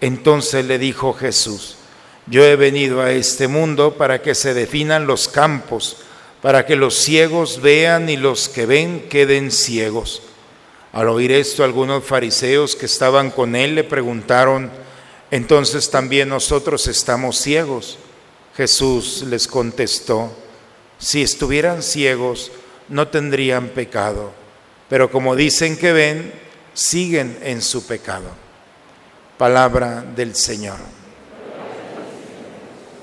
Entonces 0.00 0.64
le 0.64 0.78
dijo 0.78 1.12
Jesús, 1.12 1.76
yo 2.26 2.44
he 2.44 2.56
venido 2.56 3.02
a 3.02 3.12
este 3.12 3.48
mundo 3.48 3.94
para 3.94 4.20
que 4.20 4.34
se 4.34 4.54
definan 4.54 5.06
los 5.06 5.28
campos, 5.28 5.98
para 6.42 6.66
que 6.66 6.76
los 6.76 6.94
ciegos 6.96 7.60
vean 7.62 8.08
y 8.08 8.16
los 8.16 8.48
que 8.48 8.66
ven 8.66 9.08
queden 9.08 9.50
ciegos. 9.50 10.22
Al 10.92 11.08
oír 11.08 11.30
esto, 11.32 11.62
algunos 11.62 12.04
fariseos 12.04 12.74
que 12.74 12.86
estaban 12.86 13.30
con 13.30 13.54
él 13.54 13.74
le 13.74 13.84
preguntaron, 13.84 14.70
entonces 15.30 15.90
también 15.90 16.28
nosotros 16.28 16.86
estamos 16.88 17.36
ciegos. 17.38 17.98
Jesús 18.56 19.22
les 19.28 19.46
contestó, 19.46 20.32
si 20.98 21.22
estuvieran 21.22 21.82
ciegos 21.82 22.50
no 22.88 23.08
tendrían 23.08 23.68
pecado, 23.68 24.32
pero 24.88 25.10
como 25.10 25.36
dicen 25.36 25.76
que 25.76 25.92
ven, 25.92 26.32
siguen 26.72 27.38
en 27.42 27.60
su 27.60 27.86
pecado. 27.86 28.30
Palabra 29.36 30.02
del 30.02 30.34
Señor. 30.34 30.78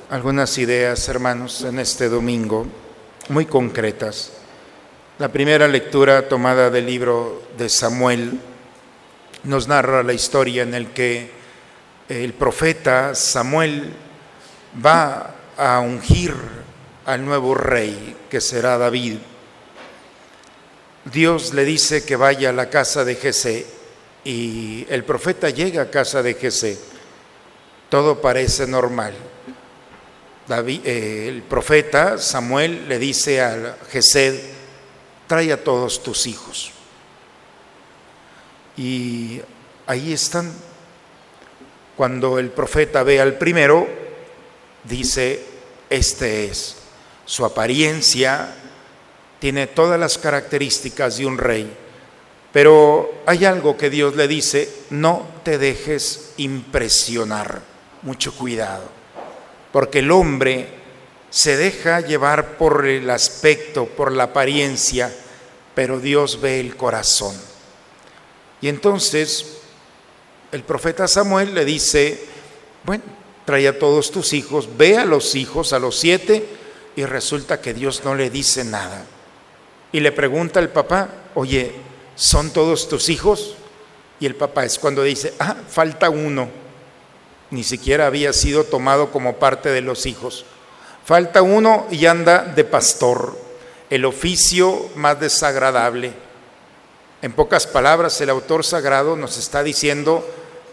Algunas 0.09 0.57
ideas, 0.57 1.07
hermanos, 1.07 1.61
en 1.63 1.77
este 1.77 2.09
domingo, 2.09 2.65
muy 3.29 3.45
concretas. 3.45 4.31
La 5.19 5.31
primera 5.31 5.67
lectura 5.67 6.27
tomada 6.27 6.71
del 6.71 6.87
libro 6.87 7.43
de 7.57 7.69
Samuel 7.69 8.39
nos 9.43 9.67
narra 9.67 10.01
la 10.01 10.13
historia 10.13 10.63
en 10.63 10.73
el 10.73 10.87
que 10.91 11.29
el 12.09 12.33
profeta 12.33 13.13
Samuel 13.13 13.93
va 14.83 15.35
a 15.57 15.79
ungir 15.79 16.35
al 17.05 17.25
nuevo 17.25 17.55
rey 17.55 18.15
que 18.29 18.41
será 18.41 18.77
David. 18.77 19.17
Dios 21.05 21.53
le 21.53 21.65
dice 21.65 22.05
que 22.05 22.15
vaya 22.15 22.49
a 22.49 22.53
la 22.53 22.69
casa 22.69 23.03
de 23.03 23.15
Jesé 23.15 23.65
y 24.23 24.85
el 24.89 25.03
profeta 25.03 25.49
llega 25.49 25.83
a 25.83 25.91
casa 25.91 26.23
de 26.23 26.33
Jesé. 26.35 26.77
Todo 27.89 28.21
parece 28.21 28.67
normal. 28.67 29.13
Eh, 30.49 31.25
el 31.29 31.41
profeta 31.43 32.17
Samuel 32.17 32.87
le 32.87 32.99
dice 32.99 33.41
a 33.41 33.77
Jesé, 33.89 34.43
trae 35.27 35.51
a 35.51 35.63
todos 35.63 36.03
tus 36.03 36.25
hijos. 36.27 36.71
Y 38.77 39.41
ahí 39.85 40.13
están. 40.13 40.51
Cuando 41.95 42.39
el 42.39 42.49
profeta 42.49 43.03
ve 43.03 43.21
al 43.21 43.37
primero, 43.37 43.87
dice, 44.83 45.43
este 45.89 46.45
es. 46.45 46.75
Su 47.25 47.45
apariencia 47.45 48.53
tiene 49.39 49.67
todas 49.67 49.99
las 49.99 50.17
características 50.17 51.17
de 51.17 51.25
un 51.25 51.37
rey, 51.37 51.71
pero 52.51 53.11
hay 53.25 53.45
algo 53.45 53.77
que 53.77 53.89
Dios 53.89 54.15
le 54.15 54.27
dice, 54.27 54.69
no 54.89 55.27
te 55.43 55.57
dejes 55.57 56.33
impresionar, 56.37 57.61
mucho 58.01 58.33
cuidado, 58.33 58.83
porque 59.71 59.99
el 59.99 60.11
hombre 60.11 60.67
se 61.29 61.57
deja 61.57 62.01
llevar 62.01 62.57
por 62.57 62.85
el 62.85 63.09
aspecto, 63.09 63.85
por 63.85 64.11
la 64.11 64.25
apariencia, 64.25 65.13
pero 65.73 65.99
Dios 65.99 66.39
ve 66.39 66.59
el 66.59 66.75
corazón. 66.75 67.35
Y 68.61 68.67
entonces 68.67 69.57
el 70.51 70.63
profeta 70.63 71.07
Samuel 71.07 71.55
le 71.55 71.65
dice, 71.65 72.23
bueno, 72.83 73.03
trae 73.45 73.67
a 73.67 73.79
todos 73.79 74.11
tus 74.11 74.33
hijos, 74.33 74.69
ve 74.77 74.97
a 74.97 75.05
los 75.05 75.35
hijos, 75.35 75.73
a 75.73 75.79
los 75.79 75.97
siete, 75.97 76.45
y 76.95 77.05
resulta 77.05 77.61
que 77.61 77.73
Dios 77.73 78.03
no 78.05 78.15
le 78.15 78.29
dice 78.29 78.63
nada. 78.63 79.05
Y 79.91 79.99
le 79.99 80.11
pregunta 80.11 80.59
al 80.59 80.69
papá, 80.69 81.09
oye, 81.35 81.71
¿son 82.15 82.51
todos 82.51 82.87
tus 82.87 83.09
hijos? 83.09 83.55
Y 84.19 84.25
el 84.25 84.35
papá 84.35 84.65
es 84.65 84.79
cuando 84.79 85.03
dice, 85.03 85.33
ah, 85.39 85.55
falta 85.67 86.09
uno. 86.09 86.49
Ni 87.51 87.63
siquiera 87.63 88.07
había 88.07 88.33
sido 88.33 88.63
tomado 88.63 89.11
como 89.11 89.35
parte 89.37 89.69
de 89.69 89.81
los 89.81 90.05
hijos. 90.05 90.45
Falta 91.05 91.41
uno 91.41 91.85
y 91.91 92.05
anda 92.05 92.43
de 92.43 92.63
pastor, 92.63 93.37
el 93.89 94.05
oficio 94.05 94.89
más 94.95 95.19
desagradable. 95.19 96.13
En 97.21 97.33
pocas 97.33 97.67
palabras, 97.67 98.19
el 98.21 98.29
autor 98.29 98.63
sagrado 98.63 99.15
nos 99.15 99.37
está 99.37 99.63
diciendo 99.63 100.25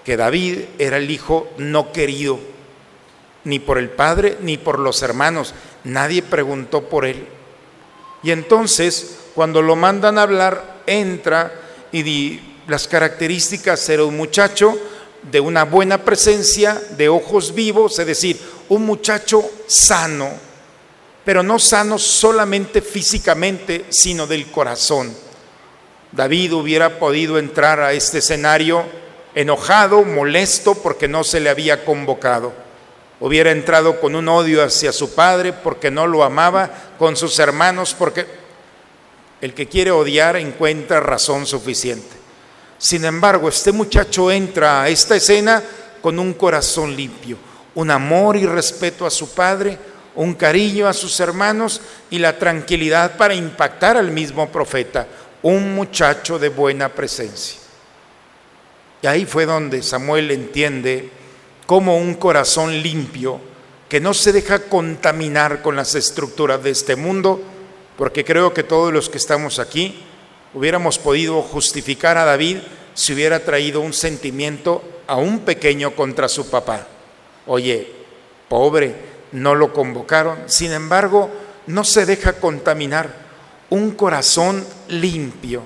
que 0.05 0.17
David 0.17 0.61
era 0.79 0.97
el 0.97 1.11
hijo 1.11 1.49
no 1.59 1.93
querido, 1.93 2.39
ni 3.45 3.59
por 3.59 3.79
el 3.79 3.91
padre 3.91 4.39
ni 4.41 4.57
por 4.59 4.79
los 4.79 5.03
hermanos. 5.03 5.55
Nadie 5.85 6.23
preguntó 6.23 6.83
por 6.83 7.05
él. 7.05 7.27
Y 8.23 8.31
entonces, 8.31 9.19
cuando 9.35 9.63
lo 9.63 9.77
mandan 9.77 10.19
a 10.19 10.23
hablar, 10.23 10.83
entra 10.87 11.53
y 11.93 12.03
di, 12.03 12.59
las 12.67 12.87
características 12.87 13.89
era 13.89 14.05
un 14.05 14.17
muchacho 14.17 14.79
de 15.31 15.41
una 15.41 15.65
buena 15.65 16.05
presencia, 16.05 16.81
de 16.97 17.09
ojos 17.09 17.55
vivos, 17.55 17.99
es 17.99 18.07
decir, 18.07 18.41
un 18.69 18.87
muchacho 18.87 19.43
sano, 19.67 20.31
pero 21.25 21.43
no 21.43 21.59
sano 21.59 21.99
solamente 21.99 22.81
físicamente, 22.81 23.87
sino 23.91 24.27
del 24.27 24.51
corazón 24.51 25.15
David 26.13 26.55
hubiera 26.55 26.99
podido 26.99 27.39
entrar 27.39 27.81
a 27.81 27.93
este 27.93 28.19
escenario 28.19 28.85
enojado, 29.35 30.03
molesto 30.03 30.75
porque 30.75 31.07
no 31.07 31.23
se 31.23 31.39
le 31.41 31.51
había 31.51 31.85
convocado. 31.85 32.53
Hubiera 33.21 33.51
entrado 33.51 34.01
con 34.01 34.15
un 34.15 34.29
odio 34.29 34.65
hacia 34.65 34.93
su 34.93 35.15
padre 35.15 35.53
porque 35.53 35.91
no 35.91 36.07
lo 36.07 36.25
amaba, 36.25 36.71
con 36.99 37.17
sus 37.17 37.39
hermanos 37.39 37.95
porque 37.97 38.27
el 39.43 39.53
que 39.55 39.69
quiere 39.69 39.91
odiar 39.91 40.37
encuentra 40.37 41.01
razón 41.01 41.47
suficiente. 41.47 42.17
Sin 42.79 43.05
embargo, 43.05 43.49
este 43.49 43.73
muchacho 43.73 44.31
entra 44.31 44.83
a 44.83 44.89
esta 44.89 45.17
escena 45.17 45.63
con 46.01 46.19
un 46.19 46.33
corazón 46.33 46.97
limpio, 46.97 47.37
un 47.75 47.91
amor 47.91 48.37
y 48.37 48.47
respeto 48.47 49.05
a 49.05 49.11
su 49.11 49.35
padre, 49.35 49.79
un 50.15 50.35
cariño 50.35 50.89
a 50.89 50.95
sus 50.95 51.21
hermanos 51.21 51.83
y 52.09 52.19
la 52.19 52.39
tranquilidad 52.39 53.19
para 53.19 53.35
impactar 53.35 53.99
al 53.99 54.11
mismo 54.11 54.51
profeta 54.51 55.07
un 55.43 55.75
muchacho 55.75 56.39
de 56.39 56.49
buena 56.49 56.89
presencia. 56.89 57.61
Y 59.03 59.07
ahí 59.07 59.25
fue 59.25 59.47
donde 59.47 59.83
Samuel 59.83 60.31
entiende 60.31 61.11
cómo 61.71 61.99
un 61.99 62.15
corazón 62.15 62.83
limpio, 62.83 63.41
que 63.89 64.01
no 64.01 64.13
se 64.13 64.33
deja 64.33 64.65
contaminar 64.65 65.63
con 65.63 65.77
las 65.77 65.95
estructuras 65.95 66.61
de 66.65 66.71
este 66.71 66.97
mundo, 66.97 67.41
porque 67.97 68.25
creo 68.25 68.53
que 68.53 68.65
todos 68.65 68.93
los 68.93 69.09
que 69.09 69.19
estamos 69.19 69.61
aquí 69.61 70.03
hubiéramos 70.53 70.99
podido 70.99 71.41
justificar 71.43 72.19
a 72.19 72.25
David 72.25 72.57
si 72.95 73.13
hubiera 73.13 73.45
traído 73.45 73.83
un 73.83 73.93
sentimiento 73.93 74.83
a 75.07 75.15
un 75.15 75.45
pequeño 75.45 75.95
contra 75.95 76.29
su 76.29 76.51
papá. 76.51 76.89
Oye, 77.47 77.87
pobre, 78.49 78.93
no 79.31 79.55
lo 79.55 79.73
convocaron, 79.73 80.41
sin 80.47 80.73
embargo, 80.73 81.31
no 81.69 81.85
se 81.85 82.05
deja 82.05 82.33
contaminar 82.33 83.15
un 83.69 83.93
corazón 83.93 84.67
limpio. 84.89 85.63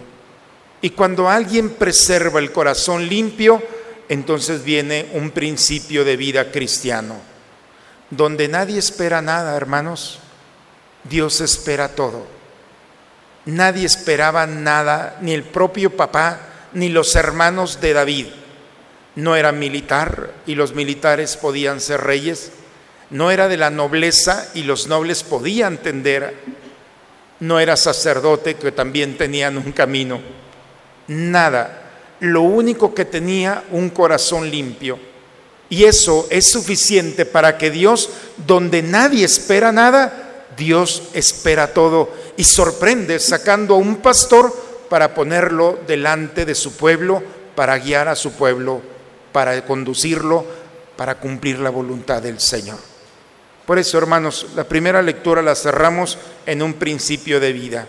Y 0.82 0.90
cuando 0.90 1.30
alguien 1.30 1.70
preserva 1.70 2.40
el 2.40 2.52
corazón 2.52 3.08
limpio, 3.08 3.62
entonces 4.08 4.64
viene 4.64 5.10
un 5.12 5.30
principio 5.30 6.04
de 6.04 6.16
vida 6.16 6.50
cristiano, 6.50 7.16
donde 8.10 8.48
nadie 8.48 8.78
espera 8.78 9.22
nada, 9.22 9.56
hermanos. 9.56 10.20
Dios 11.04 11.40
espera 11.40 11.88
todo. 11.88 12.26
Nadie 13.44 13.86
esperaba 13.86 14.46
nada, 14.46 15.18
ni 15.20 15.32
el 15.32 15.42
propio 15.42 15.96
papá, 15.96 16.40
ni 16.72 16.88
los 16.88 17.14
hermanos 17.14 17.80
de 17.80 17.92
David. 17.92 18.26
No 19.16 19.36
era 19.36 19.52
militar 19.52 20.32
y 20.46 20.54
los 20.54 20.74
militares 20.74 21.36
podían 21.36 21.80
ser 21.80 22.00
reyes. 22.00 22.52
No 23.10 23.30
era 23.30 23.48
de 23.48 23.56
la 23.56 23.70
nobleza 23.70 24.48
y 24.54 24.62
los 24.62 24.88
nobles 24.88 25.22
podían 25.22 25.78
tender 25.78 26.34
no 27.40 27.60
era 27.60 27.76
sacerdote, 27.76 28.54
que 28.54 28.72
también 28.72 29.16
tenían 29.16 29.56
un 29.56 29.72
camino. 29.72 30.20
Nada. 31.08 31.83
Lo 32.20 32.42
único 32.42 32.94
que 32.94 33.04
tenía 33.04 33.64
un 33.70 33.90
corazón 33.90 34.50
limpio. 34.50 34.98
Y 35.68 35.84
eso 35.84 36.26
es 36.30 36.50
suficiente 36.50 37.26
para 37.26 37.58
que 37.58 37.70
Dios, 37.70 38.10
donde 38.46 38.82
nadie 38.82 39.24
espera 39.24 39.72
nada, 39.72 40.46
Dios 40.56 41.02
espera 41.14 41.72
todo 41.72 42.12
y 42.36 42.44
sorprende 42.44 43.18
sacando 43.18 43.74
a 43.74 43.78
un 43.78 43.96
pastor 43.96 44.54
para 44.88 45.14
ponerlo 45.14 45.78
delante 45.86 46.44
de 46.44 46.54
su 46.54 46.76
pueblo, 46.76 47.22
para 47.54 47.78
guiar 47.78 48.08
a 48.08 48.14
su 48.14 48.32
pueblo, 48.32 48.80
para 49.32 49.64
conducirlo, 49.64 50.44
para 50.96 51.16
cumplir 51.16 51.58
la 51.58 51.70
voluntad 51.70 52.22
del 52.22 52.38
Señor. 52.40 52.78
Por 53.66 53.78
eso, 53.78 53.96
hermanos, 53.98 54.48
la 54.54 54.64
primera 54.64 55.00
lectura 55.02 55.40
la 55.42 55.54
cerramos 55.54 56.18
en 56.46 56.62
un 56.62 56.74
principio 56.74 57.40
de 57.40 57.52
vida. 57.52 57.86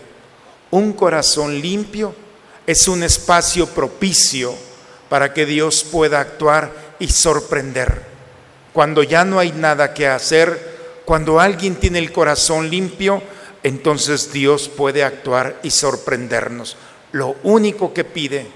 Un 0.72 0.94
corazón 0.94 1.62
limpio 1.62 2.16
es 2.68 2.88
un 2.88 3.04
espacio 3.04 3.68
propicio 3.68 4.54
para 5.10 5.34
que 5.34 5.46
Dios 5.46 5.84
pueda 5.84 6.20
actuar 6.20 6.72
y 7.00 7.08
sorprender. 7.08 8.04
Cuando 8.74 9.04
ya 9.04 9.24
no 9.24 9.40
hay 9.40 9.52
nada 9.52 9.94
que 9.94 10.08
hacer, 10.08 10.76
cuando 11.06 11.40
alguien 11.40 11.76
tiene 11.76 12.00
el 12.00 12.12
corazón 12.12 12.70
limpio, 12.70 13.22
entonces 13.64 14.34
Dios 14.34 14.70
puede 14.70 15.04
actuar 15.04 15.60
y 15.64 15.70
sorprendernos. 15.70 16.76
Lo 17.12 17.36
único 17.44 17.94
que 17.94 18.04
pide 18.04 18.48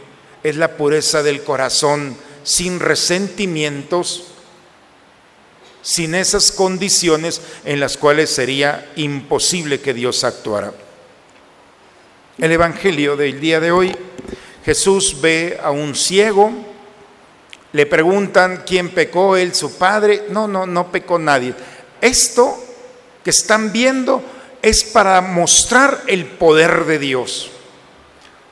es 0.43 0.56
la 0.56 0.76
pureza 0.76 1.24
del 1.24 1.43
corazón, 1.43 2.17
sin 2.43 2.80
resentimientos, 2.80 4.26
sin 5.82 6.15
esas 6.15 6.52
condiciones 6.52 7.41
en 7.63 7.80
las 7.80 7.98
cuales 7.98 8.30
sería 8.30 8.91
imposible 8.95 9.80
que 9.80 9.93
Dios 9.93 10.24
actuara. 10.24 10.74
El 12.39 12.54
Evangelio 12.54 13.17
del 13.17 13.41
día 13.41 13.60
de 13.60 13.69
hoy, 13.69 13.93
Jesús 14.63 15.19
ve 15.19 15.60
a 15.62 15.71
un 15.71 15.93
ciego, 15.93 16.54
le 17.73 17.86
preguntan 17.86 18.63
quién 18.65 18.91
pecó, 18.91 19.36
él, 19.36 19.54
su 19.54 19.78
padre. 19.78 20.23
No, 20.30 20.47
no, 20.47 20.65
no 20.65 20.89
pecó 20.89 21.19
nadie. 21.19 21.54
Esto 21.99 22.58
que 23.25 23.32
están 23.32 23.73
viendo 23.73 24.23
es 24.62 24.86
para 24.86 25.19
mostrar 25.19 26.04
el 26.08 26.25
poder 26.25 26.86
de 26.86 26.97
Dios. 26.97 27.52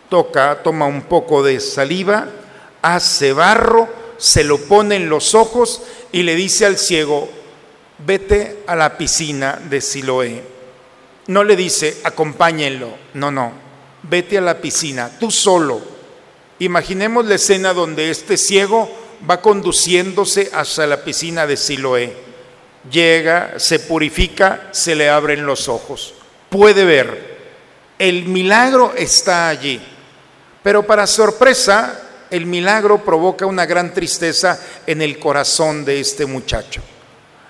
Toca, 0.10 0.62
toma 0.63 0.86
un 0.86 1.04
poco 1.04 1.41
de 1.41 1.62
saliva, 1.62 2.28
hace 2.82 3.32
barro, 3.32 3.88
se 4.17 4.43
lo 4.43 4.58
pone 4.58 4.97
en 4.97 5.08
los 5.08 5.34
ojos 5.34 5.82
y 6.12 6.23
le 6.23 6.36
dice 6.36 6.65
al 6.65 6.78
ciego, 6.78 7.30
vete 8.00 8.63
a 8.67 8.76
la 8.76 8.97
piscina 8.97 9.62
de 9.69 9.80
Siloé. 9.80 10.43
No 11.28 11.45
le 11.45 11.56
dice, 11.56 11.97
acompáñenlo, 12.04 12.89
no, 13.13 13.32
no, 13.32 13.66
vete 14.10 14.38
a 14.38 14.41
la 14.41 14.60
piscina, 14.60 15.12
tú 15.20 15.32
solo. 15.32 15.82
Imaginemos 16.60 17.26
la 17.26 17.36
escena 17.36 17.74
donde 17.74 18.10
este 18.10 18.38
ciego 18.38 18.89
va 19.30 19.41
conduciéndose 19.41 20.50
hacia 20.54 20.88
la 20.88 21.04
piscina 21.04 21.46
de 21.46 21.58
Siloé. 21.58 22.13
Llega, 22.91 23.54
se 23.58 23.80
purifica, 23.80 24.70
se 24.72 24.96
le 24.96 25.10
abren 25.10 25.46
los 25.46 25.67
ojos. 25.67 26.13
Puede 26.50 26.86
ver. 26.86 27.38
El 28.00 28.26
milagro 28.26 28.93
está 28.96 29.50
allí. 29.50 29.82
Pero 30.63 30.84
para 30.84 31.08
sorpresa, 31.08 32.02
el 32.30 32.46
milagro 32.46 33.04
provoca 33.04 33.46
una 33.46 33.65
gran 33.65 33.93
tristeza 33.93 34.60
en 34.86 35.02
el 35.02 35.20
corazón 35.20 35.86
de 35.86 36.00
este 36.00 36.26
muchacho. 36.26 36.82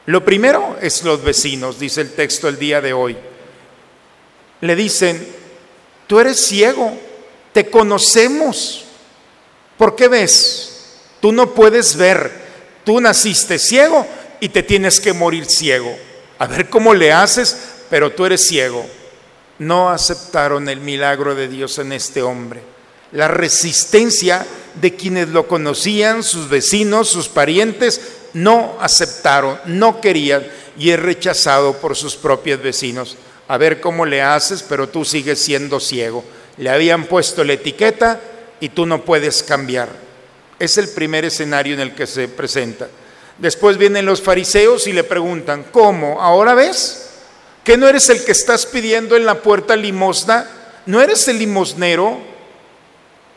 Lo 0.05 0.23
primero 0.23 0.77
es 0.81 1.03
los 1.03 1.23
vecinos, 1.23 1.79
dice 1.79 2.01
el 2.01 2.13
texto 2.13 2.47
el 2.47 2.57
día 2.57 2.79
de 2.79 2.93
hoy. 2.93 3.17
Le 4.61 4.75
dicen, 4.75 5.27
tú 6.07 6.19
eres 6.19 6.39
ciego, 6.39 6.97
te 7.53 7.69
conocemos. 7.69 8.85
¿Por 9.77 9.95
qué 9.95 10.07
ves? 10.07 10.85
Tú 11.21 11.31
no 11.31 11.53
puedes 11.53 11.95
ver. 11.95 12.47
Tú 12.83 12.99
naciste 13.01 13.59
ciego 13.59 14.07
y 14.39 14.49
te 14.49 14.63
tienes 14.63 14.99
que 14.99 15.13
morir 15.13 15.45
ciego. 15.45 15.95
A 16.39 16.47
ver 16.47 16.69
cómo 16.69 16.93
le 16.93 17.11
haces, 17.11 17.57
pero 17.89 18.11
tú 18.11 18.25
eres 18.25 18.47
ciego. 18.47 18.85
No 19.59 19.89
aceptaron 19.89 20.69
el 20.69 20.79
milagro 20.79 21.35
de 21.35 21.47
Dios 21.47 21.79
en 21.79 21.91
este 21.91 22.21
hombre. 22.21 22.61
La 23.11 23.27
resistencia 23.27 24.45
de 24.75 24.95
quienes 24.95 25.29
lo 25.29 25.47
conocían, 25.47 26.23
sus 26.23 26.49
vecinos, 26.49 27.09
sus 27.09 27.27
parientes, 27.27 28.01
no 28.33 28.77
aceptaron, 28.79 29.59
no 29.65 29.99
querían 30.01 30.45
y 30.77 30.91
es 30.91 30.99
rechazado 30.99 31.73
por 31.77 31.95
sus 31.95 32.15
propios 32.15 32.61
vecinos. 32.61 33.17
A 33.47 33.57
ver 33.57 33.79
cómo 33.79 34.05
le 34.05 34.21
haces, 34.21 34.63
pero 34.63 34.89
tú 34.89 35.05
sigues 35.05 35.39
siendo 35.39 35.79
ciego. 35.79 36.23
Le 36.57 36.69
habían 36.69 37.05
puesto 37.05 37.43
la 37.43 37.53
etiqueta 37.53 38.19
y 38.59 38.69
tú 38.69 38.85
no 38.85 39.03
puedes 39.03 39.43
cambiar. 39.43 39.89
Es 40.59 40.77
el 40.77 40.89
primer 40.89 41.25
escenario 41.25 41.73
en 41.73 41.79
el 41.79 41.95
que 41.95 42.07
se 42.07 42.27
presenta. 42.27 42.87
Después 43.37 43.77
vienen 43.77 44.05
los 44.05 44.21
fariseos 44.21 44.87
y 44.87 44.93
le 44.93 45.03
preguntan, 45.03 45.65
¿cómo? 45.71 46.21
¿Ahora 46.21 46.55
ves? 46.55 47.09
¿Que 47.63 47.77
no 47.77 47.87
eres 47.87 48.09
el 48.09 48.23
que 48.23 48.31
estás 48.31 48.65
pidiendo 48.65 49.15
en 49.15 49.25
la 49.25 49.41
puerta 49.41 49.75
limosna? 49.75 50.49
¿No 50.85 51.01
eres 51.01 51.27
el 51.27 51.37
limosnero? 51.37 52.17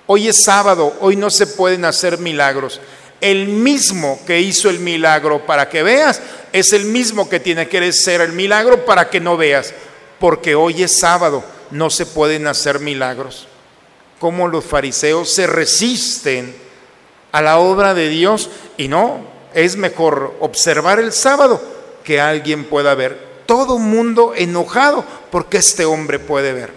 Hoy 0.06 0.28
es 0.28 0.44
sábado, 0.44 0.96
hoy 1.00 1.16
no 1.16 1.30
se 1.30 1.46
pueden 1.46 1.84
hacer 1.84 2.18
milagros. 2.18 2.80
El 3.20 3.48
mismo 3.48 4.18
que 4.26 4.40
hizo 4.40 4.70
el 4.70 4.78
milagro 4.78 5.44
para 5.44 5.68
que 5.68 5.82
veas 5.82 6.20
es 6.52 6.72
el 6.72 6.86
mismo 6.86 7.28
que 7.28 7.38
tiene 7.38 7.68
que 7.68 7.78
hacer 7.78 8.22
el 8.22 8.32
milagro 8.32 8.84
para 8.84 9.10
que 9.10 9.20
no 9.20 9.36
veas, 9.36 9.74
porque 10.20 10.54
hoy 10.54 10.84
es 10.84 10.98
sábado, 10.98 11.42
no 11.70 11.90
se 11.90 12.06
pueden 12.06 12.46
hacer 12.46 12.78
milagros. 12.78 13.48
Como 14.20 14.46
los 14.46 14.64
fariseos 14.64 15.30
se 15.30 15.46
resisten 15.46 16.54
a 17.32 17.40
la 17.40 17.58
obra 17.58 17.94
de 17.94 18.08
Dios 18.08 18.50
y 18.76 18.86
no, 18.86 19.20
es 19.54 19.76
mejor 19.76 20.36
observar 20.40 21.00
el 21.00 21.12
sábado 21.12 21.60
que 22.04 22.20
alguien 22.20 22.64
pueda 22.64 22.94
ver. 22.94 23.30
Todo 23.46 23.78
mundo 23.78 24.34
enojado 24.36 25.04
porque 25.30 25.56
este 25.56 25.86
hombre 25.86 26.18
puede 26.18 26.52
ver. 26.52 26.72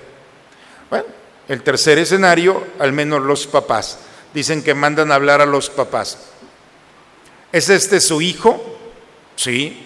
Bueno, 0.89 1.05
el 1.49 1.61
tercer 1.61 1.99
escenario, 1.99 2.63
al 2.79 2.93
menos 2.93 3.21
los 3.21 3.45
papás, 3.45 3.99
dicen 4.33 4.63
que 4.63 4.73
mandan 4.73 5.11
a 5.11 5.15
hablar 5.15 5.41
a 5.41 5.45
los 5.45 5.69
papás. 5.69 6.17
¿Es 7.51 7.69
este 7.69 7.99
su 7.99 8.21
hijo? 8.21 8.63
Sí. 9.35 9.85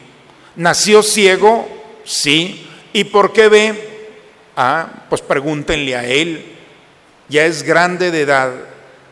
¿Nació 0.55 1.01
ciego? 1.01 1.67
Sí. 2.05 2.66
¿Y 2.93 3.05
por 3.05 3.33
qué 3.33 3.49
ve? 3.49 4.09
Ah, 4.55 5.05
pues 5.09 5.21
pregúntenle 5.21 5.95
a 5.95 6.05
él. 6.05 6.55
Ya 7.29 7.45
es 7.45 7.63
grande 7.63 8.11
de 8.11 8.21
edad. 8.21 8.51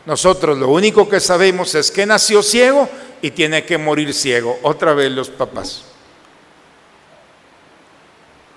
Nosotros 0.06 0.56
lo 0.58 0.68
único 0.68 1.08
que 1.08 1.20
sabemos 1.20 1.74
es 1.74 1.90
que 1.90 2.06
nació 2.06 2.42
ciego 2.42 2.88
y 3.22 3.30
tiene 3.30 3.64
que 3.64 3.78
morir 3.78 4.14
ciego. 4.14 4.58
Otra 4.62 4.94
vez 4.94 5.10
los 5.10 5.30
papás. 5.30 5.84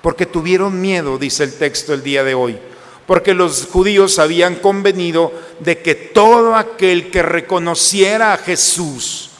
Porque 0.01 0.25
tuvieron 0.25 0.79
miedo, 0.79 1.17
dice 1.17 1.43
el 1.43 1.57
texto 1.57 1.93
el 1.93 2.03
día 2.03 2.23
de 2.23 2.33
hoy. 2.33 2.57
Porque 3.05 3.33
los 3.33 3.65
judíos 3.65 4.19
habían 4.19 4.55
convenido 4.55 5.33
de 5.59 5.79
que 5.79 5.95
todo 5.95 6.55
aquel 6.55 7.09
que 7.09 7.23
reconociera 7.23 8.33
a 8.33 8.37
Jesús, 8.37 9.31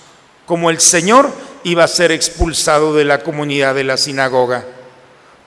como 0.46 0.70
el 0.70 0.80
Señor 0.80 1.32
iba 1.64 1.84
a 1.84 1.88
ser 1.88 2.12
expulsado 2.12 2.96
de 2.96 3.06
la 3.06 3.22
comunidad 3.22 3.76
de 3.76 3.84
la 3.84 3.98
sinagoga. 3.98 4.66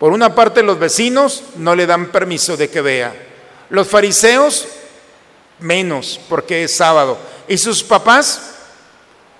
Por 0.03 0.12
una 0.12 0.35
parte 0.35 0.65
los 0.65 0.81
vecinos 0.81 1.45
no 1.59 1.77
le 1.77 1.87
dan 1.87 2.11
permiso 2.11 2.57
de 2.57 2.69
que 2.69 2.81
vea. 2.81 3.15
Los 3.71 3.87
fariseos 3.87 4.67
menos 5.61 6.19
porque 6.29 6.65
es 6.65 6.75
sábado. 6.75 7.17
¿Y 7.47 7.57
sus 7.57 7.85
papás? 7.85 8.57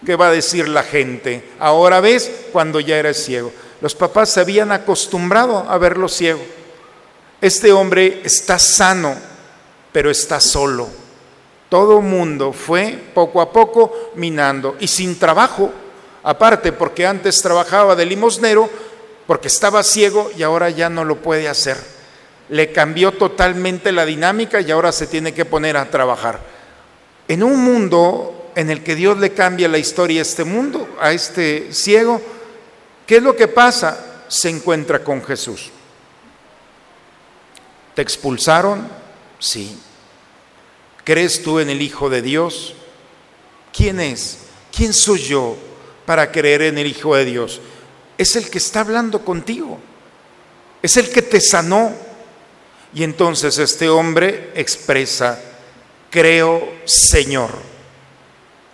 ¿Qué 0.07 0.15
va 0.15 0.29
a 0.29 0.31
decir 0.31 0.69
la 0.69 0.85
gente? 0.85 1.51
Ahora 1.59 1.99
ves 1.99 2.31
cuando 2.53 2.79
ya 2.79 2.97
eres 2.97 3.25
ciego. 3.25 3.53
Los 3.81 3.97
papás 3.97 4.29
se 4.29 4.39
habían 4.39 4.71
acostumbrado 4.71 5.67
a 5.69 5.79
verlo 5.79 6.09
ciego. 6.09 6.45
Este 7.41 7.73
hombre 7.73 8.21
está 8.23 8.57
sano, 8.61 9.17
pero 9.91 10.13
está 10.13 10.39
solo. 10.39 10.87
Todo 11.71 12.01
mundo 12.01 12.53
fue 12.53 13.03
poco 13.13 13.41
a 13.41 13.51
poco 13.51 14.13
minando 14.15 14.77
y 14.79 14.87
sin 14.87 15.19
trabajo, 15.19 15.73
aparte 16.23 16.71
porque 16.71 17.05
antes 17.05 17.43
trabajaba 17.43 17.97
de 17.97 18.07
limosnero, 18.07 18.71
porque 19.27 19.49
estaba 19.49 19.83
ciego 19.83 20.31
y 20.37 20.43
ahora 20.43 20.71
ya 20.71 20.89
no 20.89 21.05
lo 21.05 21.23
puede 21.23 21.49
hacer. 21.49 21.77
Le 22.49 22.73
cambió 22.73 23.13
totalmente 23.13 23.93
la 23.93 24.05
dinámica 24.05 24.61
y 24.61 24.71
ahora 24.71 24.93
se 24.93 25.07
tiene 25.07 25.33
que 25.33 25.45
poner 25.45 25.77
a 25.77 25.91
trabajar. 25.91 26.41
En 27.29 27.43
un 27.43 27.63
mundo 27.63 28.51
en 28.55 28.71
el 28.71 28.83
que 28.83 28.95
Dios 28.95 29.19
le 29.19 29.33
cambia 29.33 29.69
la 29.69 29.79
historia 29.79 30.21
a 30.21 30.23
este 30.23 30.45
mundo, 30.45 30.89
a 31.01 31.13
este 31.13 31.73
ciego, 31.73 32.21
¿qué 33.07 33.17
es 33.17 33.23
lo 33.23 33.37
que 33.37 33.49
pasa? 33.49 34.25
Se 34.29 34.49
encuentra 34.49 35.03
con 35.03 35.23
Jesús. 35.25 35.71
¿Te 37.95 38.03
expulsaron? 38.03 38.89
Sí. 39.39 39.79
¿Crees 41.05 41.43
tú 41.43 41.59
en 41.59 41.71
el 41.71 41.83
Hijo 41.83 42.09
de 42.11 42.23
Dios? 42.23 42.75
¿Quién 43.73 44.01
es? 44.01 44.39
¿Quién 44.75 44.93
soy 44.93 45.21
yo 45.21 45.57
para 46.07 46.31
creer 46.31 46.63
en 46.63 46.79
el 46.79 46.87
Hijo 46.87 47.17
de 47.17 47.25
Dios? 47.25 47.61
Es 48.19 48.37
el 48.37 48.51
que 48.51 48.59
está 48.59 48.81
hablando 48.81 49.25
contigo. 49.25 49.79
Es 50.83 50.97
el 50.97 51.11
que 51.11 51.23
te 51.23 51.41
sanó. 51.41 51.93
Y 52.95 53.05
entonces 53.05 53.59
este 53.59 53.89
hombre 53.89 54.51
expresa, 54.55 55.41
creo 56.11 56.63
Señor. 56.85 57.51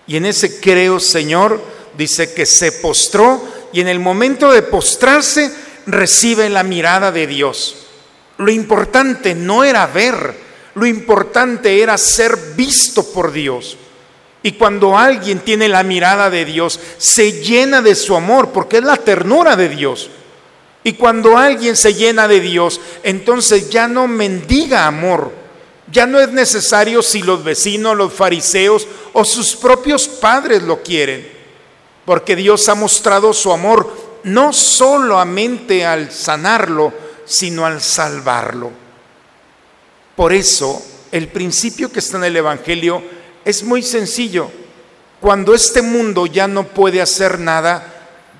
Y 0.06 0.16
en 0.16 0.26
ese 0.26 0.58
creo 0.58 0.98
Señor 0.98 1.62
dice 1.96 2.32
que 2.32 2.46
se 2.46 2.72
postró 2.72 3.40
y 3.72 3.80
en 3.80 3.88
el 3.88 4.00
momento 4.00 4.50
de 4.50 4.62
postrarse 4.62 5.52
recibe 5.86 6.48
la 6.48 6.62
mirada 6.62 7.12
de 7.12 7.26
Dios. 7.26 7.86
Lo 8.38 8.50
importante 8.50 9.34
no 9.34 9.64
era 9.64 9.86
ver, 9.86 10.34
lo 10.74 10.86
importante 10.86 11.82
era 11.82 11.98
ser 11.98 12.36
visto 12.56 13.04
por 13.12 13.32
Dios. 13.32 13.76
Y 14.42 14.52
cuando 14.52 14.96
alguien 14.96 15.40
tiene 15.40 15.68
la 15.68 15.82
mirada 15.82 16.30
de 16.30 16.44
Dios, 16.44 16.78
se 16.98 17.42
llena 17.42 17.82
de 17.82 17.94
su 17.94 18.14
amor, 18.14 18.50
porque 18.50 18.78
es 18.78 18.84
la 18.84 18.96
ternura 18.96 19.56
de 19.56 19.68
Dios. 19.68 20.10
Y 20.84 20.92
cuando 20.92 21.36
alguien 21.36 21.76
se 21.76 21.94
llena 21.94 22.28
de 22.28 22.40
Dios, 22.40 22.80
entonces 23.02 23.68
ya 23.68 23.88
no 23.88 24.06
mendiga 24.06 24.86
amor. 24.86 25.32
Ya 25.90 26.06
no 26.06 26.20
es 26.20 26.30
necesario 26.30 27.02
si 27.02 27.22
los 27.22 27.42
vecinos, 27.42 27.96
los 27.96 28.12
fariseos 28.12 28.86
o 29.12 29.24
sus 29.24 29.56
propios 29.56 30.06
padres 30.06 30.62
lo 30.62 30.82
quieren. 30.82 31.28
Porque 32.04 32.36
Dios 32.36 32.68
ha 32.68 32.74
mostrado 32.74 33.32
su 33.32 33.52
amor 33.52 33.90
no 34.24 34.52
solamente 34.52 35.84
al 35.84 36.12
sanarlo, 36.12 36.92
sino 37.24 37.66
al 37.66 37.80
salvarlo. 37.80 38.70
Por 40.14 40.32
eso, 40.32 40.82
el 41.12 41.28
principio 41.28 41.90
que 41.90 42.00
está 42.00 42.16
en 42.18 42.24
el 42.24 42.36
Evangelio 42.36 43.02
es 43.48 43.62
muy 43.62 43.82
sencillo. 43.82 44.50
Cuando 45.20 45.54
este 45.54 45.80
mundo 45.80 46.26
ya 46.26 46.46
no 46.46 46.64
puede 46.64 47.00
hacer 47.00 47.40
nada, 47.40 47.82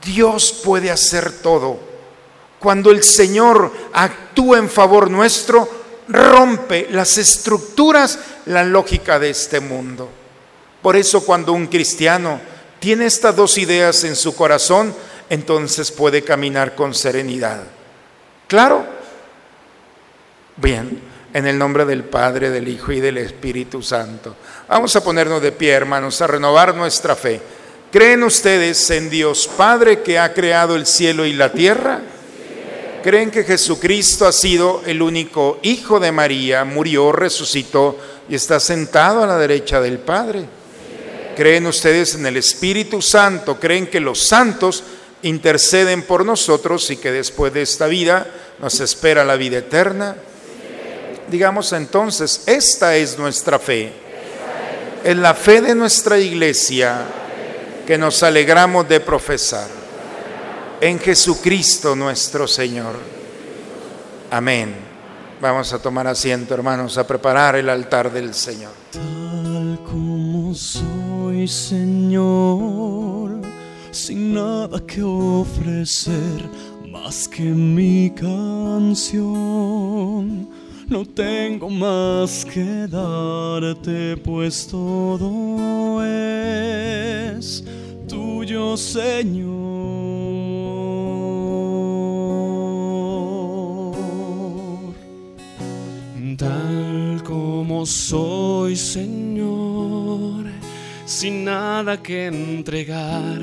Dios 0.05 0.53
puede 0.62 0.90
hacer 0.90 1.33
todo. 1.40 1.81
Cuando 2.59 2.90
el 2.90 3.03
Señor 3.03 3.73
actúa 3.94 4.59
en 4.59 4.68
favor 4.68 5.11
nuestro, 5.11 5.66
rompe 6.09 6.88
las 6.90 7.16
estructuras, 7.16 8.18
la 8.44 8.64
lógica 8.64 9.18
de 9.18 9.31
este 9.31 9.61
mundo. 9.61 10.11
Por 10.83 10.94
eso 10.94 11.25
cuando 11.25 11.55
un 11.55 11.68
cristiano 11.68 12.38
tiene 12.79 13.07
estas 13.07 13.35
dos 13.35 13.57
ideas 13.57 14.05
en 14.05 14.14
su 14.14 14.37
corazón, 14.37 14.94
entonces 15.31 15.90
puede 15.90 16.23
caminar 16.23 16.75
con 16.75 16.94
serenidad. 16.94 17.62
¿Claro? 18.47 18.85
Bien, 20.57 21.01
en 21.35 21.47
el 21.47 21.59
nombre 21.59 21.85
del 21.85 22.05
Padre, 22.05 22.51
del 22.51 22.69
Hijo 22.69 22.93
y 22.93 23.01
del 23.01 23.19
Espíritu 23.19 23.83
Santo. 23.83 24.37
Vamos 24.69 24.95
a 24.97 25.05
ponernos 25.05 25.43
de 25.43 25.53
pie, 25.53 25.71
hermanos, 25.71 26.21
a 26.21 26.27
renovar 26.27 26.75
nuestra 26.75 27.14
fe. 27.14 27.41
¿Creen 27.91 28.23
ustedes 28.23 28.91
en 28.91 29.09
Dios 29.11 29.49
Padre 29.57 30.03
que 30.03 30.19
ha 30.19 30.33
creado 30.33 30.77
el 30.77 30.87
cielo 30.87 31.25
y 31.25 31.33
la 31.33 31.53
tierra? 31.53 32.01
¿Creen 33.03 33.31
que 33.31 33.45
Jesucristo 33.45 34.27
ha 34.27 34.33
sido 34.33 34.83
el 34.87 35.01
único 35.01 35.59
Hijo 35.62 36.01
de 36.01 36.12
María, 36.12 36.64
murió, 36.64 37.12
resucitó 37.12 37.99
y 38.29 38.35
está 38.35 38.61
sentado 38.61 39.23
a 39.23 39.27
la 39.27 39.38
derecha 39.38 39.81
del 39.81 39.99
Padre? 39.99 40.59
creen 41.38 41.69
ustedes 41.69 42.17
en 42.17 42.27
el 42.27 42.37
Espíritu 42.37 43.01
Santo, 43.01 43.61
creen 43.61 43.87
que 43.87 44.01
los 44.01 44.27
santos 44.27 44.83
interceden 45.23 46.03
por 46.03 46.27
nosotros 46.27 46.91
y 46.91 46.97
que 46.97 47.12
después 47.12 47.55
de 47.55 47.62
esta 47.62 47.87
vida 47.87 48.27
nos 48.59 48.81
espera 48.81 49.25
la 49.25 49.37
vida 49.37 49.59
eterna. 49.59 50.17
Digamos 51.31 51.73
entonces, 51.73 52.43
esta 52.47 52.97
es 52.97 53.19
nuestra 53.19 53.59
fe. 53.59 53.93
Es 55.05 55.17
la 55.17 55.35
fe 55.35 55.61
de 55.61 55.75
nuestra 55.75 56.19
iglesia 56.19 57.07
que 57.87 57.99
nos 57.99 58.23
alegramos 58.23 58.88
de 58.88 59.01
profesar. 59.01 59.69
En 60.81 60.99
Jesucristo 60.99 61.95
nuestro 61.95 62.47
Señor. 62.47 62.95
Amén. 64.31 64.75
Vamos 65.41 65.73
a 65.73 65.79
tomar 65.79 66.07
asiento, 66.07 66.55
hermanos, 66.55 66.99
a 66.99 67.07
preparar 67.07 67.57
el 67.57 67.69
altar 67.69 68.12
del 68.12 68.35
Señor. 68.35 68.73
Tal 68.91 69.81
como 69.85 70.53
soy, 70.55 71.47
Señor, 71.47 73.41
sin 73.91 74.35
nada 74.35 74.81
que 74.85 75.03
ofrecer 75.03 76.51
más 76.91 77.29
que 77.29 77.43
mi 77.43 78.11
canción. 78.11 78.99
No 80.88 81.05
tengo 81.05 81.68
más 81.68 82.46
que 82.46 82.87
darte, 82.88 84.16
pues 84.16 84.66
todo 84.66 86.03
es 86.03 87.62
tuyo, 88.09 88.74
Señor. 88.74 89.59
Tal 96.38 97.22
como 97.22 97.85
soy, 97.85 98.74
Señor, 98.74 100.46
sin 101.05 101.44
nada 101.44 102.03
que 102.03 102.29
entregar 102.29 103.42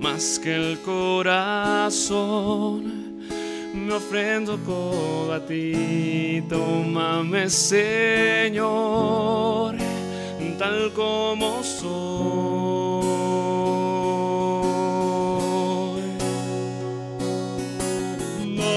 más 0.00 0.38
que 0.38 0.54
el 0.54 0.78
corazón. 0.80 2.06
Me 3.76 3.92
ofrendo 3.92 4.56
todo 4.58 5.34
a 5.34 5.40
ti, 5.46 6.42
tómame, 6.48 7.50
Señor, 7.50 8.56
tal 10.58 10.90
como 10.94 11.62
soy. 11.62 12.96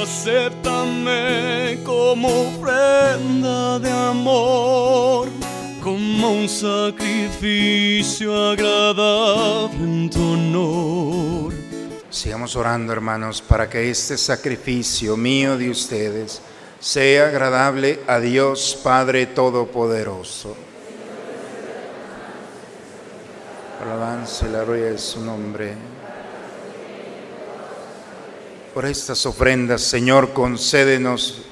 Acéptame 0.04 1.80
como 1.86 2.28
ofrenda 2.28 3.80
de 3.80 3.90
amor, 3.90 5.30
como 5.82 6.32
un 6.42 6.50
sacrificio 6.50 8.36
agradable 8.52 9.82
en 9.82 10.10
tu 10.10 10.34
honor. 10.34 11.49
Sigamos 12.20 12.58
orando, 12.58 12.92
hermanos, 12.92 13.42
para 13.42 13.70
que 13.70 13.90
este 13.90 14.18
sacrificio 14.18 15.16
mío 15.16 15.58
de 15.58 15.70
ustedes 15.70 16.42
sea 16.78 17.30
agradable 17.30 18.02
a 18.08 18.20
Dios 18.20 18.78
Padre 18.84 19.26
Todopoderoso. 19.28 20.54
Alabanza 23.82 24.48
y 24.48 24.52
la 24.52 24.66
gloria 24.66 24.88
de 24.88 24.98
su 24.98 25.22
nombre. 25.22 25.76
Por 28.74 28.86
estas 28.86 29.26
ofrendas, 29.26 29.82
Señor, 29.82 30.34
concédenos 30.34 31.44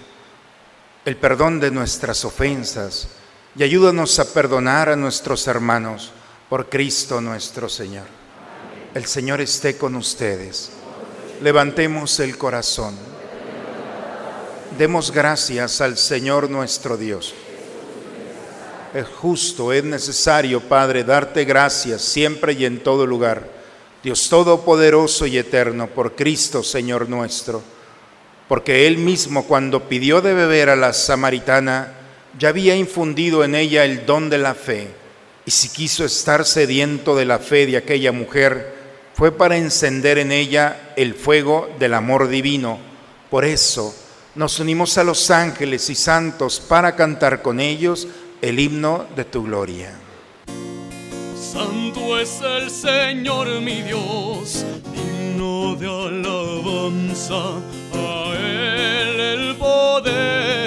el 1.06 1.16
perdón 1.16 1.62
de 1.62 1.72
nuestras 1.72 2.26
ofensas 2.26 3.08
y 3.56 3.64
ayúdanos 3.64 4.20
a 4.20 4.34
perdonar 4.34 4.90
a 4.90 4.98
nuestros 4.98 5.48
hermanos 5.48 6.12
por 6.50 6.68
Cristo 6.68 7.22
nuestro 7.22 7.70
Señor. 7.70 8.27
El 8.98 9.06
Señor 9.06 9.42
esté 9.42 9.78
con 9.78 9.96
ustedes. 9.96 10.72
Levantemos 11.44 12.20
el 12.20 12.36
corazón. 12.36 12.96
Demos 14.76 15.12
gracias 15.12 15.82
al 15.82 16.00
Señor 16.00 16.50
nuestro 16.50 16.98
Dios. 16.98 17.36
Es 18.96 19.06
justo, 19.06 19.72
es 19.72 19.84
necesario, 19.84 20.62
Padre, 20.62 21.04
darte 21.04 21.46
gracias 21.46 22.02
siempre 22.02 22.54
y 22.54 22.66
en 22.66 22.82
todo 22.82 23.06
lugar. 23.06 23.48
Dios 24.02 24.30
Todopoderoso 24.30 25.28
y 25.28 25.38
Eterno, 25.38 25.86
por 25.86 26.16
Cristo, 26.16 26.64
Señor 26.64 27.08
nuestro. 27.08 27.62
Porque 28.48 28.88
Él 28.88 28.98
mismo, 28.98 29.46
cuando 29.46 29.88
pidió 29.88 30.22
de 30.22 30.34
beber 30.34 30.72
a 30.72 30.76
la 30.76 30.92
samaritana, 30.94 31.94
ya 32.40 32.50
había 32.50 32.76
infundido 32.76 33.44
en 33.44 33.54
ella 33.54 33.86
el 33.86 34.08
don 34.08 34.32
de 34.32 34.40
la 34.40 34.56
fe. 34.56 34.88
Y 35.46 35.52
si 35.52 35.70
quiso 35.70 36.04
estar 36.04 36.46
sediento 36.46 37.16
de 37.16 37.26
la 37.26 37.38
fe 37.38 37.68
de 37.68 37.78
aquella 37.78 38.12
mujer, 38.12 38.77
fue 39.18 39.32
para 39.32 39.58
encender 39.58 40.20
en 40.20 40.32
ella 40.32 40.94
el 40.96 41.16
fuego 41.16 41.68
del 41.80 41.96
amor 41.96 42.28
divino. 42.28 42.78
Por 43.32 43.46
eso 43.46 43.96
nos 44.36 44.60
unimos 44.60 44.96
a 45.00 45.04
los 45.04 45.32
ángeles 45.32 45.90
y 45.90 45.96
santos 45.96 46.60
para 46.60 46.96
cantar 46.96 47.42
con 47.42 47.60
ellos 47.60 48.08
el 48.44 48.60
himno 48.60 49.08
de 49.16 49.26
tu 49.26 49.44
gloria. 49.44 49.98
Santo 51.36 52.20
es 52.20 52.40
el 52.42 52.70
Señor 52.70 53.60
mi 53.60 53.82
Dios, 53.82 54.64
digno 54.94 55.76
de 55.78 55.88
alabanza, 55.88 57.56
a 57.96 58.34
Él 58.36 59.20
el 59.20 59.56
poder, 59.56 60.67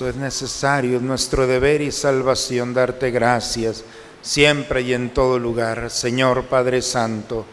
es 0.00 0.16
necesario, 0.16 0.96
es 0.96 1.02
nuestro 1.02 1.46
deber 1.46 1.80
y 1.80 1.90
salvación 1.90 2.74
darte 2.74 3.10
gracias 3.10 3.84
siempre 4.26 4.82
y 4.82 4.92
en 4.92 5.10
todo 5.10 5.38
lugar, 5.38 5.88
Señor 5.88 6.46
Padre 6.46 6.82
Santo, 6.82 7.46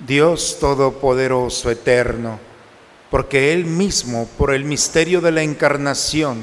Dios 0.00 0.56
Todopoderoso, 0.58 1.70
Eterno, 1.70 2.40
porque 3.10 3.52
Él 3.52 3.66
mismo, 3.66 4.26
por 4.38 4.54
el 4.54 4.64
misterio 4.64 5.20
de 5.20 5.32
la 5.32 5.42
encarnación, 5.42 6.42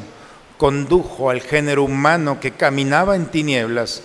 condujo 0.57 1.31
al 1.31 1.41
género 1.41 1.83
humano 1.83 2.39
que 2.39 2.51
caminaba 2.51 3.15
en 3.15 3.25
tinieblas 3.25 4.03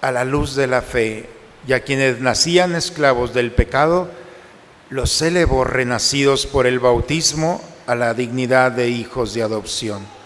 a 0.00 0.10
la 0.10 0.24
luz 0.24 0.54
de 0.56 0.66
la 0.66 0.80
fe, 0.80 1.28
y 1.66 1.74
a 1.74 1.80
quienes 1.80 2.20
nacían 2.20 2.74
esclavos 2.74 3.34
del 3.34 3.52
pecado, 3.52 4.08
los 4.88 5.20
elevó 5.20 5.64
renacidos 5.64 6.46
por 6.46 6.66
el 6.66 6.78
bautismo 6.78 7.60
a 7.86 7.94
la 7.94 8.14
dignidad 8.14 8.72
de 8.72 8.88
hijos 8.88 9.34
de 9.34 9.42
adopción. 9.42 10.17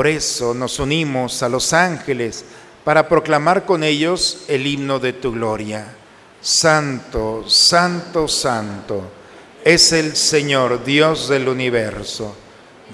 Por 0.00 0.06
eso 0.06 0.54
nos 0.54 0.78
unimos 0.78 1.42
a 1.42 1.50
los 1.50 1.74
ángeles 1.74 2.42
para 2.84 3.06
proclamar 3.06 3.66
con 3.66 3.84
ellos 3.84 4.44
el 4.48 4.66
himno 4.66 4.98
de 4.98 5.12
tu 5.12 5.30
gloria. 5.30 5.88
Santo, 6.40 7.44
santo, 7.46 8.26
santo 8.26 9.02
es 9.62 9.92
el 9.92 10.16
Señor 10.16 10.84
Dios 10.84 11.28
del 11.28 11.48
universo. 11.48 12.34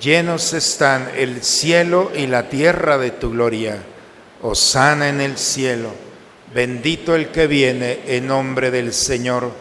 Llenos 0.01 0.53
están 0.53 1.13
el 1.17 1.45
cielo 1.45 2.11
y 2.13 2.27
la 2.27 2.49
tierra 2.49 2.99
de 2.99 3.13
tu 3.13 3.31
gloria. 3.31 3.81
Osana 4.43 5.09
en 5.09 5.21
el 5.21 5.39
cielo. 5.39 5.91
Bendito 6.53 7.15
el 7.15 7.29
que 7.29 7.47
viene 7.47 8.01
en 8.09 8.27
nombre 8.27 8.73
del 8.73 8.93
Señor. 8.93 9.53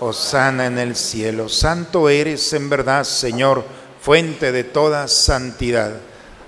Osana 0.00 0.66
en 0.66 0.78
el 0.78 0.96
cielo. 0.96 1.48
Santo 1.48 2.08
eres 2.08 2.52
en 2.54 2.68
verdad, 2.68 3.04
Señor, 3.04 3.64
fuente 4.00 4.50
de 4.50 4.64
toda 4.64 5.06
santidad. 5.06 6.07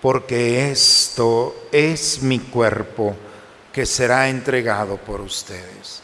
porque 0.00 0.70
esto 0.70 1.54
es 1.72 2.22
mi 2.22 2.38
cuerpo 2.38 3.16
que 3.72 3.86
será 3.86 4.28
entregado 4.28 4.96
por 4.96 5.20
ustedes. 5.20 6.02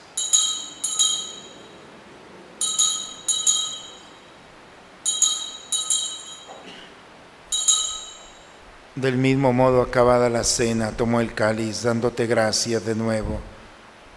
Del 8.94 9.16
mismo 9.16 9.52
modo, 9.52 9.82
acabada 9.82 10.30
la 10.30 10.44
cena, 10.44 10.92
tomó 10.92 11.20
el 11.20 11.34
cáliz, 11.34 11.82
dándote 11.82 12.28
gracias 12.28 12.84
de 12.86 12.94
nuevo. 12.94 13.40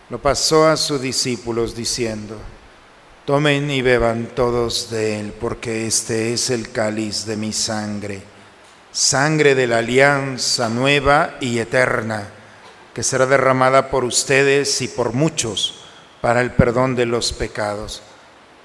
Lo 0.10 0.22
pasó 0.22 0.68
a 0.68 0.78
sus 0.78 1.02
discípulos 1.02 1.76
diciendo, 1.76 2.38
tomen 3.26 3.72
y 3.72 3.82
beban 3.82 4.28
todos 4.36 4.92
de 4.92 5.20
él, 5.20 5.34
porque 5.34 5.88
este 5.88 6.32
es 6.32 6.52
el 6.52 6.72
cáliz 6.72 7.26
de 7.26 7.38
mi 7.38 7.52
sangre, 7.54 8.22
sangre 8.98 9.54
de 9.54 9.68
la 9.68 9.78
alianza 9.78 10.70
nueva 10.70 11.36
y 11.40 11.60
eterna, 11.60 12.30
que 12.96 13.04
será 13.04 13.28
derramada 13.28 13.92
por 13.92 14.04
ustedes 14.04 14.82
y 14.82 14.88
por 14.88 15.14
muchos 15.14 15.84
para 16.20 16.42
el 16.42 16.50
perdón 16.50 16.96
de 16.96 17.06
los 17.06 17.32
pecados. 17.32 18.02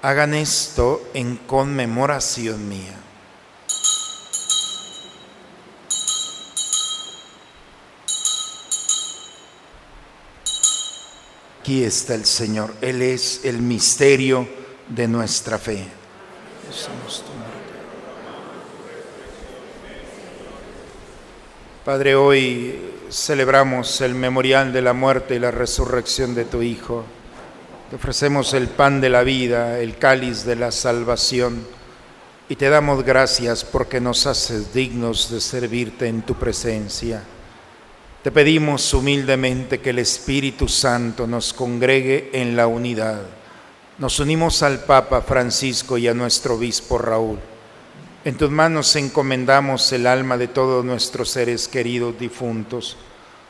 Hagan 0.01 0.33
esto 0.33 1.07
en 1.13 1.37
conmemoración 1.37 2.67
mía. 2.67 2.95
Aquí 11.61 11.83
está 11.83 12.15
el 12.15 12.25
Señor. 12.25 12.73
Él 12.81 13.03
es 13.03 13.41
el 13.45 13.59
misterio 13.59 14.49
de 14.89 15.07
nuestra 15.07 15.59
fe. 15.59 15.85
Padre, 21.85 22.15
hoy 22.15 22.79
celebramos 23.09 23.99
el 23.99 24.15
memorial 24.15 24.71
de 24.71 24.81
la 24.81 24.93
muerte 24.93 25.35
y 25.35 25.39
la 25.39 25.51
resurrección 25.51 26.33
de 26.33 26.45
tu 26.45 26.61
Hijo. 26.61 27.03
Te 27.89 27.97
ofrecemos 27.97 28.53
el 28.53 28.69
pan 28.69 29.01
de 29.01 29.09
la 29.09 29.23
vida, 29.23 29.77
el 29.79 29.97
cáliz 29.97 30.45
de 30.45 30.55
la 30.55 30.71
salvación, 30.71 31.67
y 32.47 32.55
te 32.55 32.69
damos 32.69 33.03
gracias 33.03 33.65
porque 33.65 33.99
nos 33.99 34.25
haces 34.27 34.73
dignos 34.73 35.29
de 35.29 35.41
servirte 35.41 36.07
en 36.07 36.21
tu 36.21 36.35
presencia. 36.35 37.21
Te 38.23 38.31
pedimos 38.31 38.93
humildemente 38.93 39.81
que 39.81 39.89
el 39.89 39.99
Espíritu 39.99 40.69
Santo 40.69 41.27
nos 41.27 41.51
congregue 41.51 42.29
en 42.31 42.55
la 42.55 42.67
unidad. 42.67 43.23
Nos 43.97 44.21
unimos 44.21 44.63
al 44.63 44.85
Papa 44.85 45.21
Francisco 45.21 45.97
y 45.97 46.07
a 46.07 46.13
nuestro 46.13 46.55
obispo 46.55 46.97
Raúl. 46.97 47.39
En 48.25 48.37
tus 48.37 48.49
manos 48.49 48.95
encomendamos 48.95 49.91
el 49.91 50.07
alma 50.07 50.37
de 50.37 50.47
todos 50.47 50.85
nuestros 50.85 51.29
seres 51.29 51.67
queridos 51.67 52.17
difuntos. 52.17 52.95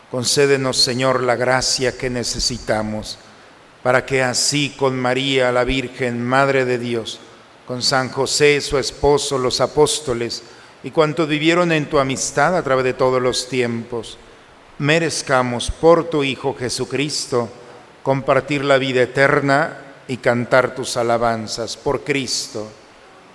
Concédenos, 0.09 0.77
Señor, 0.77 1.21
la 1.21 1.35
gracia 1.35 1.95
que 1.95 2.09
necesitamos 2.09 3.19
para 3.83 4.03
que 4.03 4.23
así 4.23 4.73
con 4.75 4.99
María, 4.99 5.51
la 5.51 5.63
Virgen, 5.63 6.23
Madre 6.23 6.65
de 6.65 6.79
Dios, 6.79 7.19
con 7.67 7.83
San 7.83 8.09
José, 8.09 8.61
su 8.61 8.79
esposo, 8.79 9.37
los 9.37 9.61
apóstoles 9.61 10.41
y 10.83 10.89
cuantos 10.89 11.27
vivieron 11.27 11.71
en 11.71 11.87
tu 11.87 11.99
amistad 11.99 12.57
a 12.57 12.63
través 12.63 12.85
de 12.85 12.93
todos 12.93 13.21
los 13.21 13.47
tiempos, 13.49 14.17
merezcamos 14.79 15.69
por 15.69 16.09
tu 16.09 16.23
Hijo 16.23 16.55
Jesucristo 16.55 17.47
compartir 18.01 18.63
la 18.63 18.79
vida 18.79 19.03
eterna 19.03 19.77
y 20.07 20.17
cantar 20.17 20.73
tus 20.73 20.97
alabanzas 20.97 21.77
por 21.77 22.03
Cristo, 22.03 22.69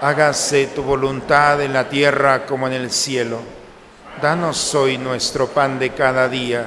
hágase 0.00 0.66
tu 0.68 0.82
voluntad 0.82 1.60
en 1.62 1.72
la 1.72 1.88
tierra 1.88 2.44
como 2.46 2.66
en 2.66 2.74
el 2.74 2.90
cielo. 2.90 3.40
Danos 4.20 4.74
hoy 4.74 4.98
nuestro 4.98 5.48
pan 5.48 5.78
de 5.78 5.90
cada 5.90 6.28
día, 6.28 6.66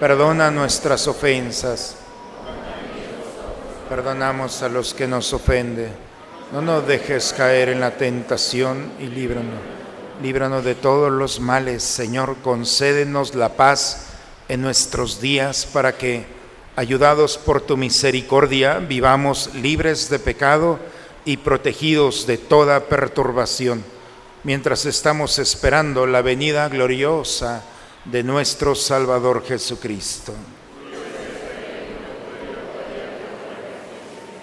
perdona 0.00 0.50
nuestras 0.50 1.06
ofensas, 1.06 1.96
perdonamos 3.88 4.62
a 4.62 4.68
los 4.68 4.94
que 4.94 5.06
nos 5.06 5.32
ofenden, 5.32 5.92
no 6.52 6.60
nos 6.60 6.86
dejes 6.86 7.34
caer 7.36 7.70
en 7.70 7.80
la 7.80 7.92
tentación 7.92 8.92
y 8.98 9.06
líbranos. 9.06 9.60
Líbranos 10.22 10.64
de 10.64 10.74
todos 10.74 11.10
los 11.10 11.40
males, 11.40 11.82
Señor, 11.82 12.36
concédenos 12.42 13.34
la 13.34 13.50
paz 13.50 14.06
en 14.48 14.62
nuestros 14.62 15.20
días 15.20 15.66
para 15.66 15.96
que, 15.96 16.24
ayudados 16.76 17.36
por 17.36 17.60
tu 17.62 17.76
misericordia, 17.76 18.78
vivamos 18.78 19.54
libres 19.54 20.08
de 20.10 20.18
pecado 20.18 20.78
y 21.24 21.38
protegidos 21.38 22.26
de 22.26 22.38
toda 22.38 22.80
perturbación, 22.86 23.84
mientras 24.42 24.86
estamos 24.86 25.38
esperando 25.38 26.06
la 26.06 26.22
venida 26.22 26.68
gloriosa 26.68 27.64
de 28.04 28.22
nuestro 28.22 28.74
Salvador 28.74 29.44
Jesucristo. 29.46 30.34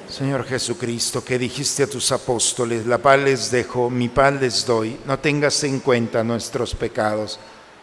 Señor 0.09 0.45
Jesucristo, 0.45 1.23
que 1.23 1.39
dijiste 1.39 1.83
a 1.83 1.87
tus 1.87 2.11
apóstoles, 2.11 2.85
la 2.85 2.97
paz 2.97 3.19
les 3.19 3.49
dejo, 3.49 3.89
mi 3.89 4.09
paz 4.09 4.33
les 4.41 4.65
doy, 4.65 4.99
no 5.05 5.17
tengas 5.19 5.63
en 5.63 5.79
cuenta 5.79 6.23
nuestros 6.23 6.75
pecados, 6.75 7.39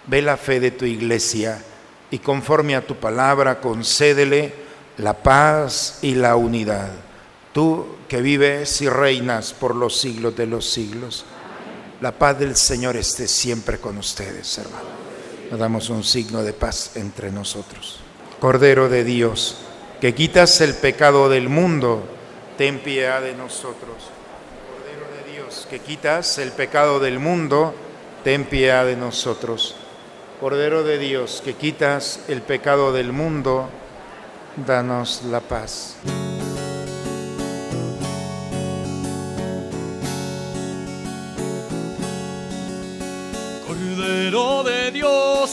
ve 0.07 0.21
la 0.21 0.37
fe 0.37 0.61
de 0.61 0.71
tu 0.71 0.85
iglesia 0.85 1.63
y 2.11 2.19
conforme 2.19 2.77
a 2.77 2.87
tu 2.87 2.97
palabra 2.97 3.61
concédele 3.61 4.53
la 4.99 5.15
paz 5.15 6.01
y 6.03 6.15
la 6.15 6.37
unidad. 6.37 7.08
Tú 7.53 7.87
que 8.09 8.21
vives 8.21 8.81
y 8.81 8.89
reinas 8.89 9.53
por 9.53 9.75
los 9.75 9.99
siglos 9.99 10.37
de 10.37 10.47
los 10.47 10.69
siglos, 10.71 11.25
la 12.01 12.13
paz 12.13 12.39
del 12.39 12.57
Señor 12.57 12.97
esté 12.97 13.27
siempre 13.27 13.79
con 13.79 13.99
ustedes, 13.99 14.59
hermano. 14.59 14.89
Nos 15.51 15.59
damos 15.59 15.91
un 15.91 16.05
signo 16.05 16.43
de 16.43 16.53
paz 16.53 16.93
entre 16.97 17.33
nosotros. 17.33 18.01
Cordero 18.39 18.89
de 18.89 19.03
Dios, 19.03 19.57
que 20.01 20.15
quitas 20.15 20.61
el 20.61 20.75
pecado 20.75 21.29
del 21.29 21.49
mundo, 21.49 22.05
ten 22.57 22.79
piedad 22.79 23.21
de 23.23 23.35
nosotros. 23.35 23.97
Cordero 24.71 25.07
de 25.17 25.33
Dios, 25.33 25.67
que 25.69 25.81
quitas 25.81 26.39
el 26.39 26.53
pecado 26.53 27.01
del 27.01 27.19
mundo, 27.19 27.75
ten 28.23 28.45
piedad 28.45 28.87
de 28.87 28.97
nosotros. 28.97 29.75
Cordero 30.41 30.85
de 30.85 30.99
Dios, 30.99 31.43
que 31.45 31.55
quitas 31.55 32.21
el 32.29 32.43
pecado 32.43 32.93
del 32.93 33.13
mundo, 33.13 33.69
danos 34.67 35.23
la 35.25 35.41
paz. 35.41 35.97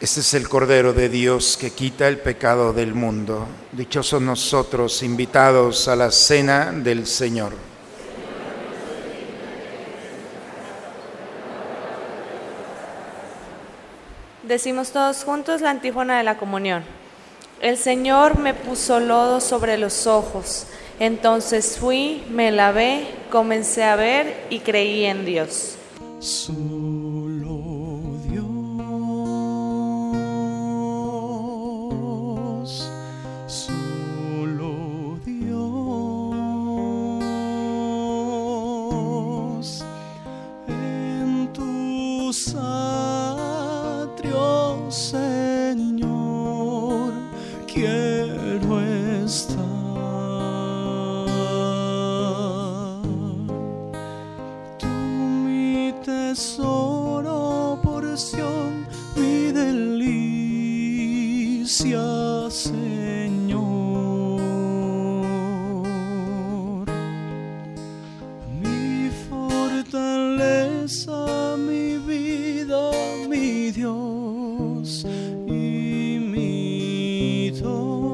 Este 0.00 0.20
es 0.20 0.32
el 0.34 0.48
Cordero 0.48 0.92
de 0.92 1.08
Dios 1.08 1.56
que 1.56 1.72
quita 1.72 2.06
el 2.06 2.18
pecado 2.18 2.72
del 2.72 2.94
mundo. 2.94 3.48
Dichosos 3.72 4.22
nosotros 4.22 5.02
invitados 5.02 5.88
a 5.88 5.96
la 5.96 6.12
cena 6.12 6.70
del 6.70 7.04
Señor. 7.04 7.52
Decimos 14.44 14.92
todos 14.92 15.24
juntos 15.24 15.62
la 15.62 15.70
antífona 15.70 16.18
de 16.18 16.24
la 16.24 16.38
comunión. 16.38 16.84
El 17.60 17.76
Señor 17.76 18.38
me 18.38 18.54
puso 18.54 19.00
lodo 19.00 19.40
sobre 19.40 19.78
los 19.78 20.06
ojos, 20.06 20.68
entonces 21.00 21.76
fui, 21.76 22.22
me 22.30 22.52
lavé, 22.52 23.08
comencé 23.30 23.82
a 23.82 23.96
ver 23.96 24.46
y 24.48 24.60
creí 24.60 25.06
en 25.06 25.24
Dios. 25.24 25.76
Mi 77.60 78.07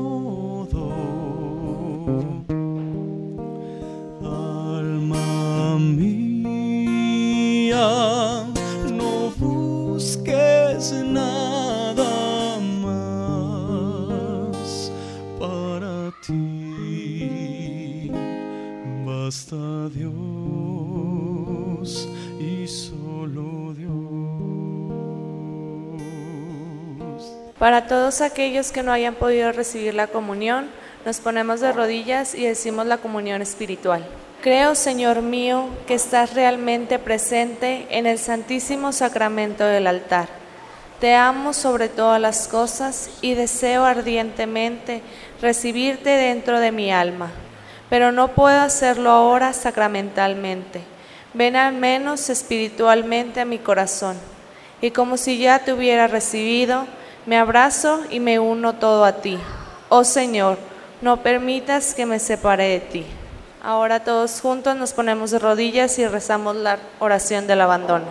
Para 27.65 27.87
todos 27.87 28.21
aquellos 28.21 28.73
que 28.73 28.83
no 28.83 28.93
hayan 28.93 29.15
podido 29.15 29.51
recibir 29.51 29.95
la 29.95 30.07
comunión, 30.07 30.69
nos 31.07 31.21
ponemos 31.21 31.61
de 31.61 31.73
rodillas 31.73 32.35
y 32.35 32.45
decimos 32.45 32.85
la 32.85 32.99
comunión 32.99 33.41
espiritual. 33.41 34.05
Creo, 34.43 34.75
Señor 34.75 35.23
mío, 35.23 35.71
que 35.87 35.95
estás 35.95 36.35
realmente 36.35 36.99
presente 36.99 37.87
en 37.89 38.05
el 38.05 38.19
Santísimo 38.19 38.93
Sacramento 38.93 39.65
del 39.65 39.87
altar. 39.87 40.29
Te 41.01 41.15
amo 41.15 41.55
sobre 41.55 41.89
todas 41.89 42.21
las 42.21 42.49
cosas 42.49 43.09
y 43.23 43.33
deseo 43.33 43.87
ardientemente 43.87 45.01
recibirte 45.41 46.11
dentro 46.11 46.61
de 46.61 46.71
mi 46.71 46.93
alma, 46.93 47.31
pero 47.89 48.13
no 48.13 48.29
puedo 48.29 48.61
hacerlo 48.61 49.09
ahora 49.09 49.55
sacramentalmente. 49.55 50.83
Ven 51.33 51.57
al 51.57 51.73
menos 51.73 52.29
espiritualmente 52.29 53.41
a 53.41 53.47
mi 53.47 53.57
corazón 53.57 54.19
y 54.83 54.91
como 54.91 55.17
si 55.17 55.39
ya 55.39 55.61
te 55.61 55.73
hubiera 55.73 56.09
recibido, 56.09 56.87
me 57.27 57.39
abrazo 57.39 58.01
y 58.11 58.21
me 58.21 58.39
uno 58.39 58.75
todo 58.75 59.05
a 59.05 59.13
ti. 59.13 59.39
Oh 59.89 60.05
Señor, 60.05 60.59
no 61.01 61.23
permitas 61.23 61.95
que 61.95 62.07
me 62.07 62.19
separe 62.19 62.69
de 62.69 62.81
ti. 62.81 63.07
Ahora 63.63 64.05
todos 64.05 64.41
juntos 64.41 64.77
nos 64.77 64.93
ponemos 64.93 65.31
de 65.31 65.39
rodillas 65.39 65.99
y 65.99 66.07
rezamos 66.07 66.57
la 66.57 66.79
oración 66.99 67.47
del 67.47 67.63
abandono. 67.63 68.07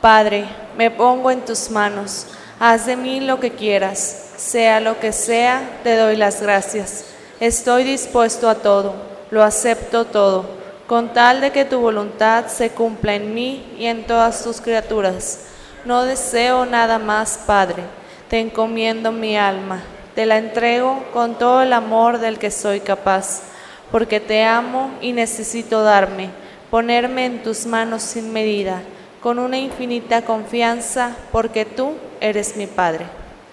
Padre, 0.00 0.46
me 0.76 0.90
pongo 0.90 1.30
en 1.30 1.44
tus 1.44 1.70
manos, 1.70 2.26
haz 2.58 2.86
de 2.86 2.96
mí 2.96 3.20
lo 3.20 3.38
que 3.38 3.52
quieras, 3.52 4.32
sea 4.36 4.80
lo 4.80 4.98
que 4.98 5.12
sea, 5.12 5.78
te 5.84 5.96
doy 5.96 6.16
las 6.16 6.42
gracias. 6.42 7.04
Estoy 7.38 7.84
dispuesto 7.84 8.48
a 8.48 8.56
todo, 8.56 8.94
lo 9.30 9.44
acepto 9.44 10.06
todo, 10.06 10.44
con 10.88 11.12
tal 11.12 11.40
de 11.40 11.52
que 11.52 11.64
tu 11.64 11.78
voluntad 11.78 12.46
se 12.48 12.70
cumpla 12.70 13.14
en 13.14 13.32
mí 13.32 13.74
y 13.78 13.86
en 13.86 14.04
todas 14.04 14.42
tus 14.42 14.60
criaturas. 14.60 15.51
No 15.84 16.04
deseo 16.04 16.64
nada 16.64 17.00
más, 17.00 17.40
Padre, 17.44 17.82
te 18.28 18.38
encomiendo 18.38 19.10
mi 19.10 19.36
alma, 19.36 19.82
te 20.14 20.26
la 20.26 20.38
entrego 20.38 21.04
con 21.12 21.36
todo 21.36 21.62
el 21.62 21.72
amor 21.72 22.18
del 22.18 22.38
que 22.38 22.52
soy 22.52 22.80
capaz, 22.80 23.42
porque 23.90 24.20
te 24.20 24.44
amo 24.44 24.92
y 25.00 25.12
necesito 25.12 25.82
darme, 25.82 26.30
ponerme 26.70 27.26
en 27.26 27.42
tus 27.42 27.66
manos 27.66 28.02
sin 28.02 28.32
medida, 28.32 28.80
con 29.20 29.40
una 29.40 29.58
infinita 29.58 30.22
confianza, 30.22 31.16
porque 31.32 31.64
tú 31.64 31.94
eres 32.20 32.56
mi 32.56 32.68
Padre. 32.68 33.06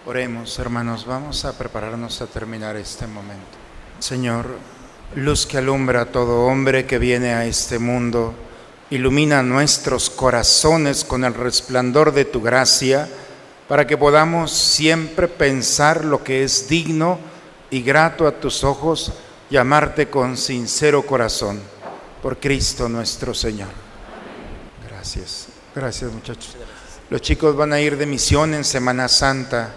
Oremos, 0.05 0.57
hermanos, 0.59 1.07
vamos 1.07 1.45
a 1.45 1.57
prepararnos 1.57 2.21
a 2.21 2.27
terminar 2.27 2.75
este 2.75 3.07
momento. 3.07 3.57
Señor, 3.97 4.55
luz 5.15 5.47
que 5.47 5.57
alumbra 5.57 6.01
a 6.01 6.05
todo 6.05 6.45
hombre 6.45 6.85
que 6.85 6.99
viene 6.99 7.33
a 7.33 7.45
este 7.45 7.79
mundo, 7.79 8.33
ilumina 8.89 9.43
nuestros 9.43 10.09
corazones 10.09 11.03
con 11.03 11.23
el 11.23 11.33
resplandor 11.33 12.13
de 12.13 12.25
tu 12.25 12.41
gracia, 12.41 13.07
para 13.67 13.85
que 13.85 13.97
podamos 13.97 14.51
siempre 14.51 15.27
pensar 15.27 16.03
lo 16.03 16.23
que 16.23 16.43
es 16.43 16.67
digno 16.67 17.19
y 17.69 17.81
grato 17.81 18.27
a 18.27 18.39
tus 18.39 18.63
ojos 18.63 19.13
y 19.49 19.57
amarte 19.57 20.09
con 20.09 20.37
sincero 20.37 21.03
corazón. 21.03 21.61
Por 22.21 22.37
Cristo 22.37 22.89
nuestro 22.89 23.33
Señor. 23.33 23.69
Gracias. 24.89 25.47
Gracias 25.75 26.11
muchachos. 26.11 26.55
Los 27.09 27.21
chicos 27.21 27.55
van 27.55 27.73
a 27.73 27.79
ir 27.79 27.97
de 27.97 28.05
misión 28.05 28.53
en 28.53 28.63
Semana 28.63 29.07
Santa, 29.07 29.71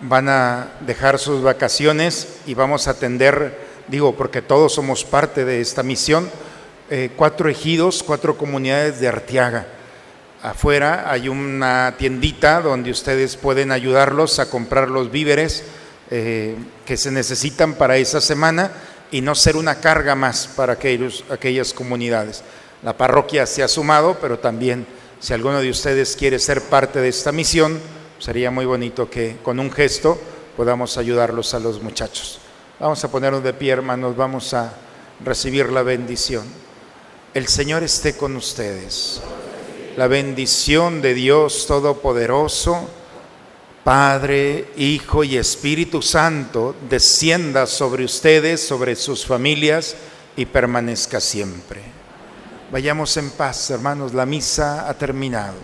van 0.00 0.28
a 0.28 0.68
dejar 0.80 1.18
sus 1.18 1.42
vacaciones 1.42 2.40
y 2.46 2.54
vamos 2.54 2.86
a 2.86 2.92
atender, 2.92 3.58
digo, 3.88 4.14
porque 4.14 4.42
todos 4.42 4.74
somos 4.74 5.04
parte 5.04 5.44
de 5.44 5.60
esta 5.60 5.82
misión, 5.82 6.30
eh, 6.90 7.10
cuatro 7.16 7.48
ejidos, 7.48 8.02
cuatro 8.02 8.36
comunidades 8.38 9.00
de 9.00 9.08
Arteaga. 9.08 9.66
Afuera 10.42 11.10
hay 11.10 11.28
una 11.28 11.94
tiendita 11.98 12.60
donde 12.60 12.90
ustedes 12.90 13.36
pueden 13.36 13.72
ayudarlos 13.72 14.38
a 14.38 14.48
comprar 14.48 14.88
los 14.88 15.10
víveres 15.10 15.64
eh, 16.10 16.56
que 16.86 16.96
se 16.96 17.10
necesitan 17.10 17.74
para 17.74 17.96
esa 17.96 18.20
semana 18.20 18.70
y 19.10 19.20
no 19.20 19.34
ser 19.34 19.56
una 19.56 19.80
carga 19.80 20.14
más 20.14 20.46
para 20.46 20.74
aquellos, 20.74 21.24
aquellas 21.30 21.74
comunidades. 21.74 22.42
La 22.82 22.96
parroquia 22.96 23.46
se 23.46 23.62
ha 23.62 23.68
sumado, 23.68 24.16
pero 24.20 24.38
también 24.38 24.86
si 25.20 25.34
alguno 25.34 25.60
de 25.60 25.70
ustedes 25.70 26.16
quiere 26.16 26.38
ser 26.38 26.62
parte 26.62 27.00
de 27.00 27.08
esta 27.08 27.32
misión, 27.32 27.80
sería 28.18 28.50
muy 28.50 28.64
bonito 28.64 29.10
que 29.10 29.36
con 29.42 29.58
un 29.58 29.70
gesto 29.70 30.18
podamos 30.56 30.96
ayudarlos 30.96 31.52
a 31.54 31.58
los 31.58 31.82
muchachos. 31.82 32.38
Vamos 32.78 33.02
a 33.04 33.10
ponernos 33.10 33.42
de 33.42 33.52
pie, 33.52 33.72
hermanos, 33.72 34.16
vamos 34.16 34.54
a 34.54 34.72
recibir 35.24 35.70
la 35.70 35.82
bendición. 35.82 36.67
El 37.38 37.46
Señor 37.46 37.84
esté 37.84 38.16
con 38.16 38.34
ustedes. 38.34 39.20
La 39.96 40.08
bendición 40.08 41.00
de 41.00 41.14
Dios 41.14 41.68
Todopoderoso, 41.68 42.90
Padre, 43.84 44.72
Hijo 44.76 45.22
y 45.22 45.36
Espíritu 45.36 46.02
Santo, 46.02 46.74
descienda 46.90 47.68
sobre 47.68 48.04
ustedes, 48.04 48.66
sobre 48.66 48.96
sus 48.96 49.24
familias 49.24 49.94
y 50.36 50.46
permanezca 50.46 51.20
siempre. 51.20 51.80
Vayamos 52.72 53.16
en 53.16 53.30
paz, 53.30 53.70
hermanos, 53.70 54.14
la 54.14 54.26
misa 54.26 54.88
ha 54.88 54.94
terminado. 54.94 55.58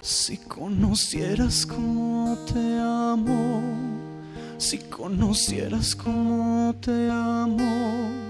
Si 0.00 0.38
conocieras 0.38 1.66
cómo 1.66 2.38
te 2.46 2.78
amo, 2.78 3.64
si 4.58 4.78
conocieras 4.78 5.96
cómo 5.96 6.72
te 6.80 7.10
amo, 7.10 8.29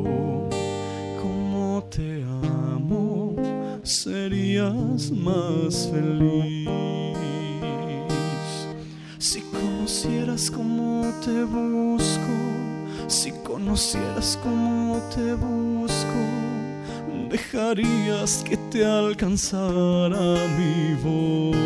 serías 3.91 5.11
más 5.11 5.89
feliz. 5.91 6.69
Si 9.19 9.41
conocieras 9.41 10.49
cómo 10.49 11.11
te 11.23 11.43
busco, 11.43 12.33
si 13.07 13.31
conocieras 13.43 14.39
cómo 14.41 14.97
te 15.13 15.33
busco, 15.33 16.21
dejarías 17.29 18.43
que 18.47 18.55
te 18.55 18.85
alcanzara 18.85 20.47
mi 20.57 20.95
voz. 21.03 21.57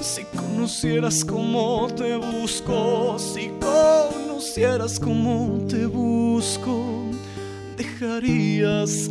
Si 0.00 0.24
conocieras 0.24 1.22
cómo 1.24 1.86
te 1.94 2.16
busco, 2.16 3.18
si 3.18 3.50
conocieras 3.60 4.98
cómo 4.98 5.66
te 5.68 5.84
busco, 5.86 7.13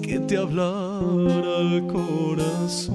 que 0.02 0.20
te 0.20 0.38
hablara 0.38 1.58
el 1.62 1.88
corazón. 1.88 2.94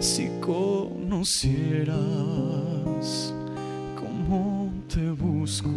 Si 0.00 0.30
conocieras 0.40 1.94
cómo 3.94 4.72
te 4.88 5.10
busco, 5.10 5.70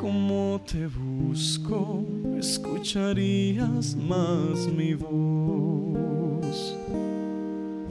cómo 0.00 0.60
te 0.64 0.86
busco, 0.86 2.04
escucharías 2.38 3.96
más 3.96 4.68
mi 4.68 4.94
voz. 4.94 6.76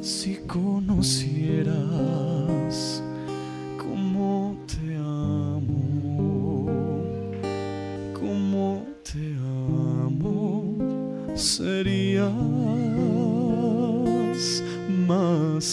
Si 0.02 0.38
conocieras 0.48 1.74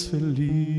feliz. 0.05 0.76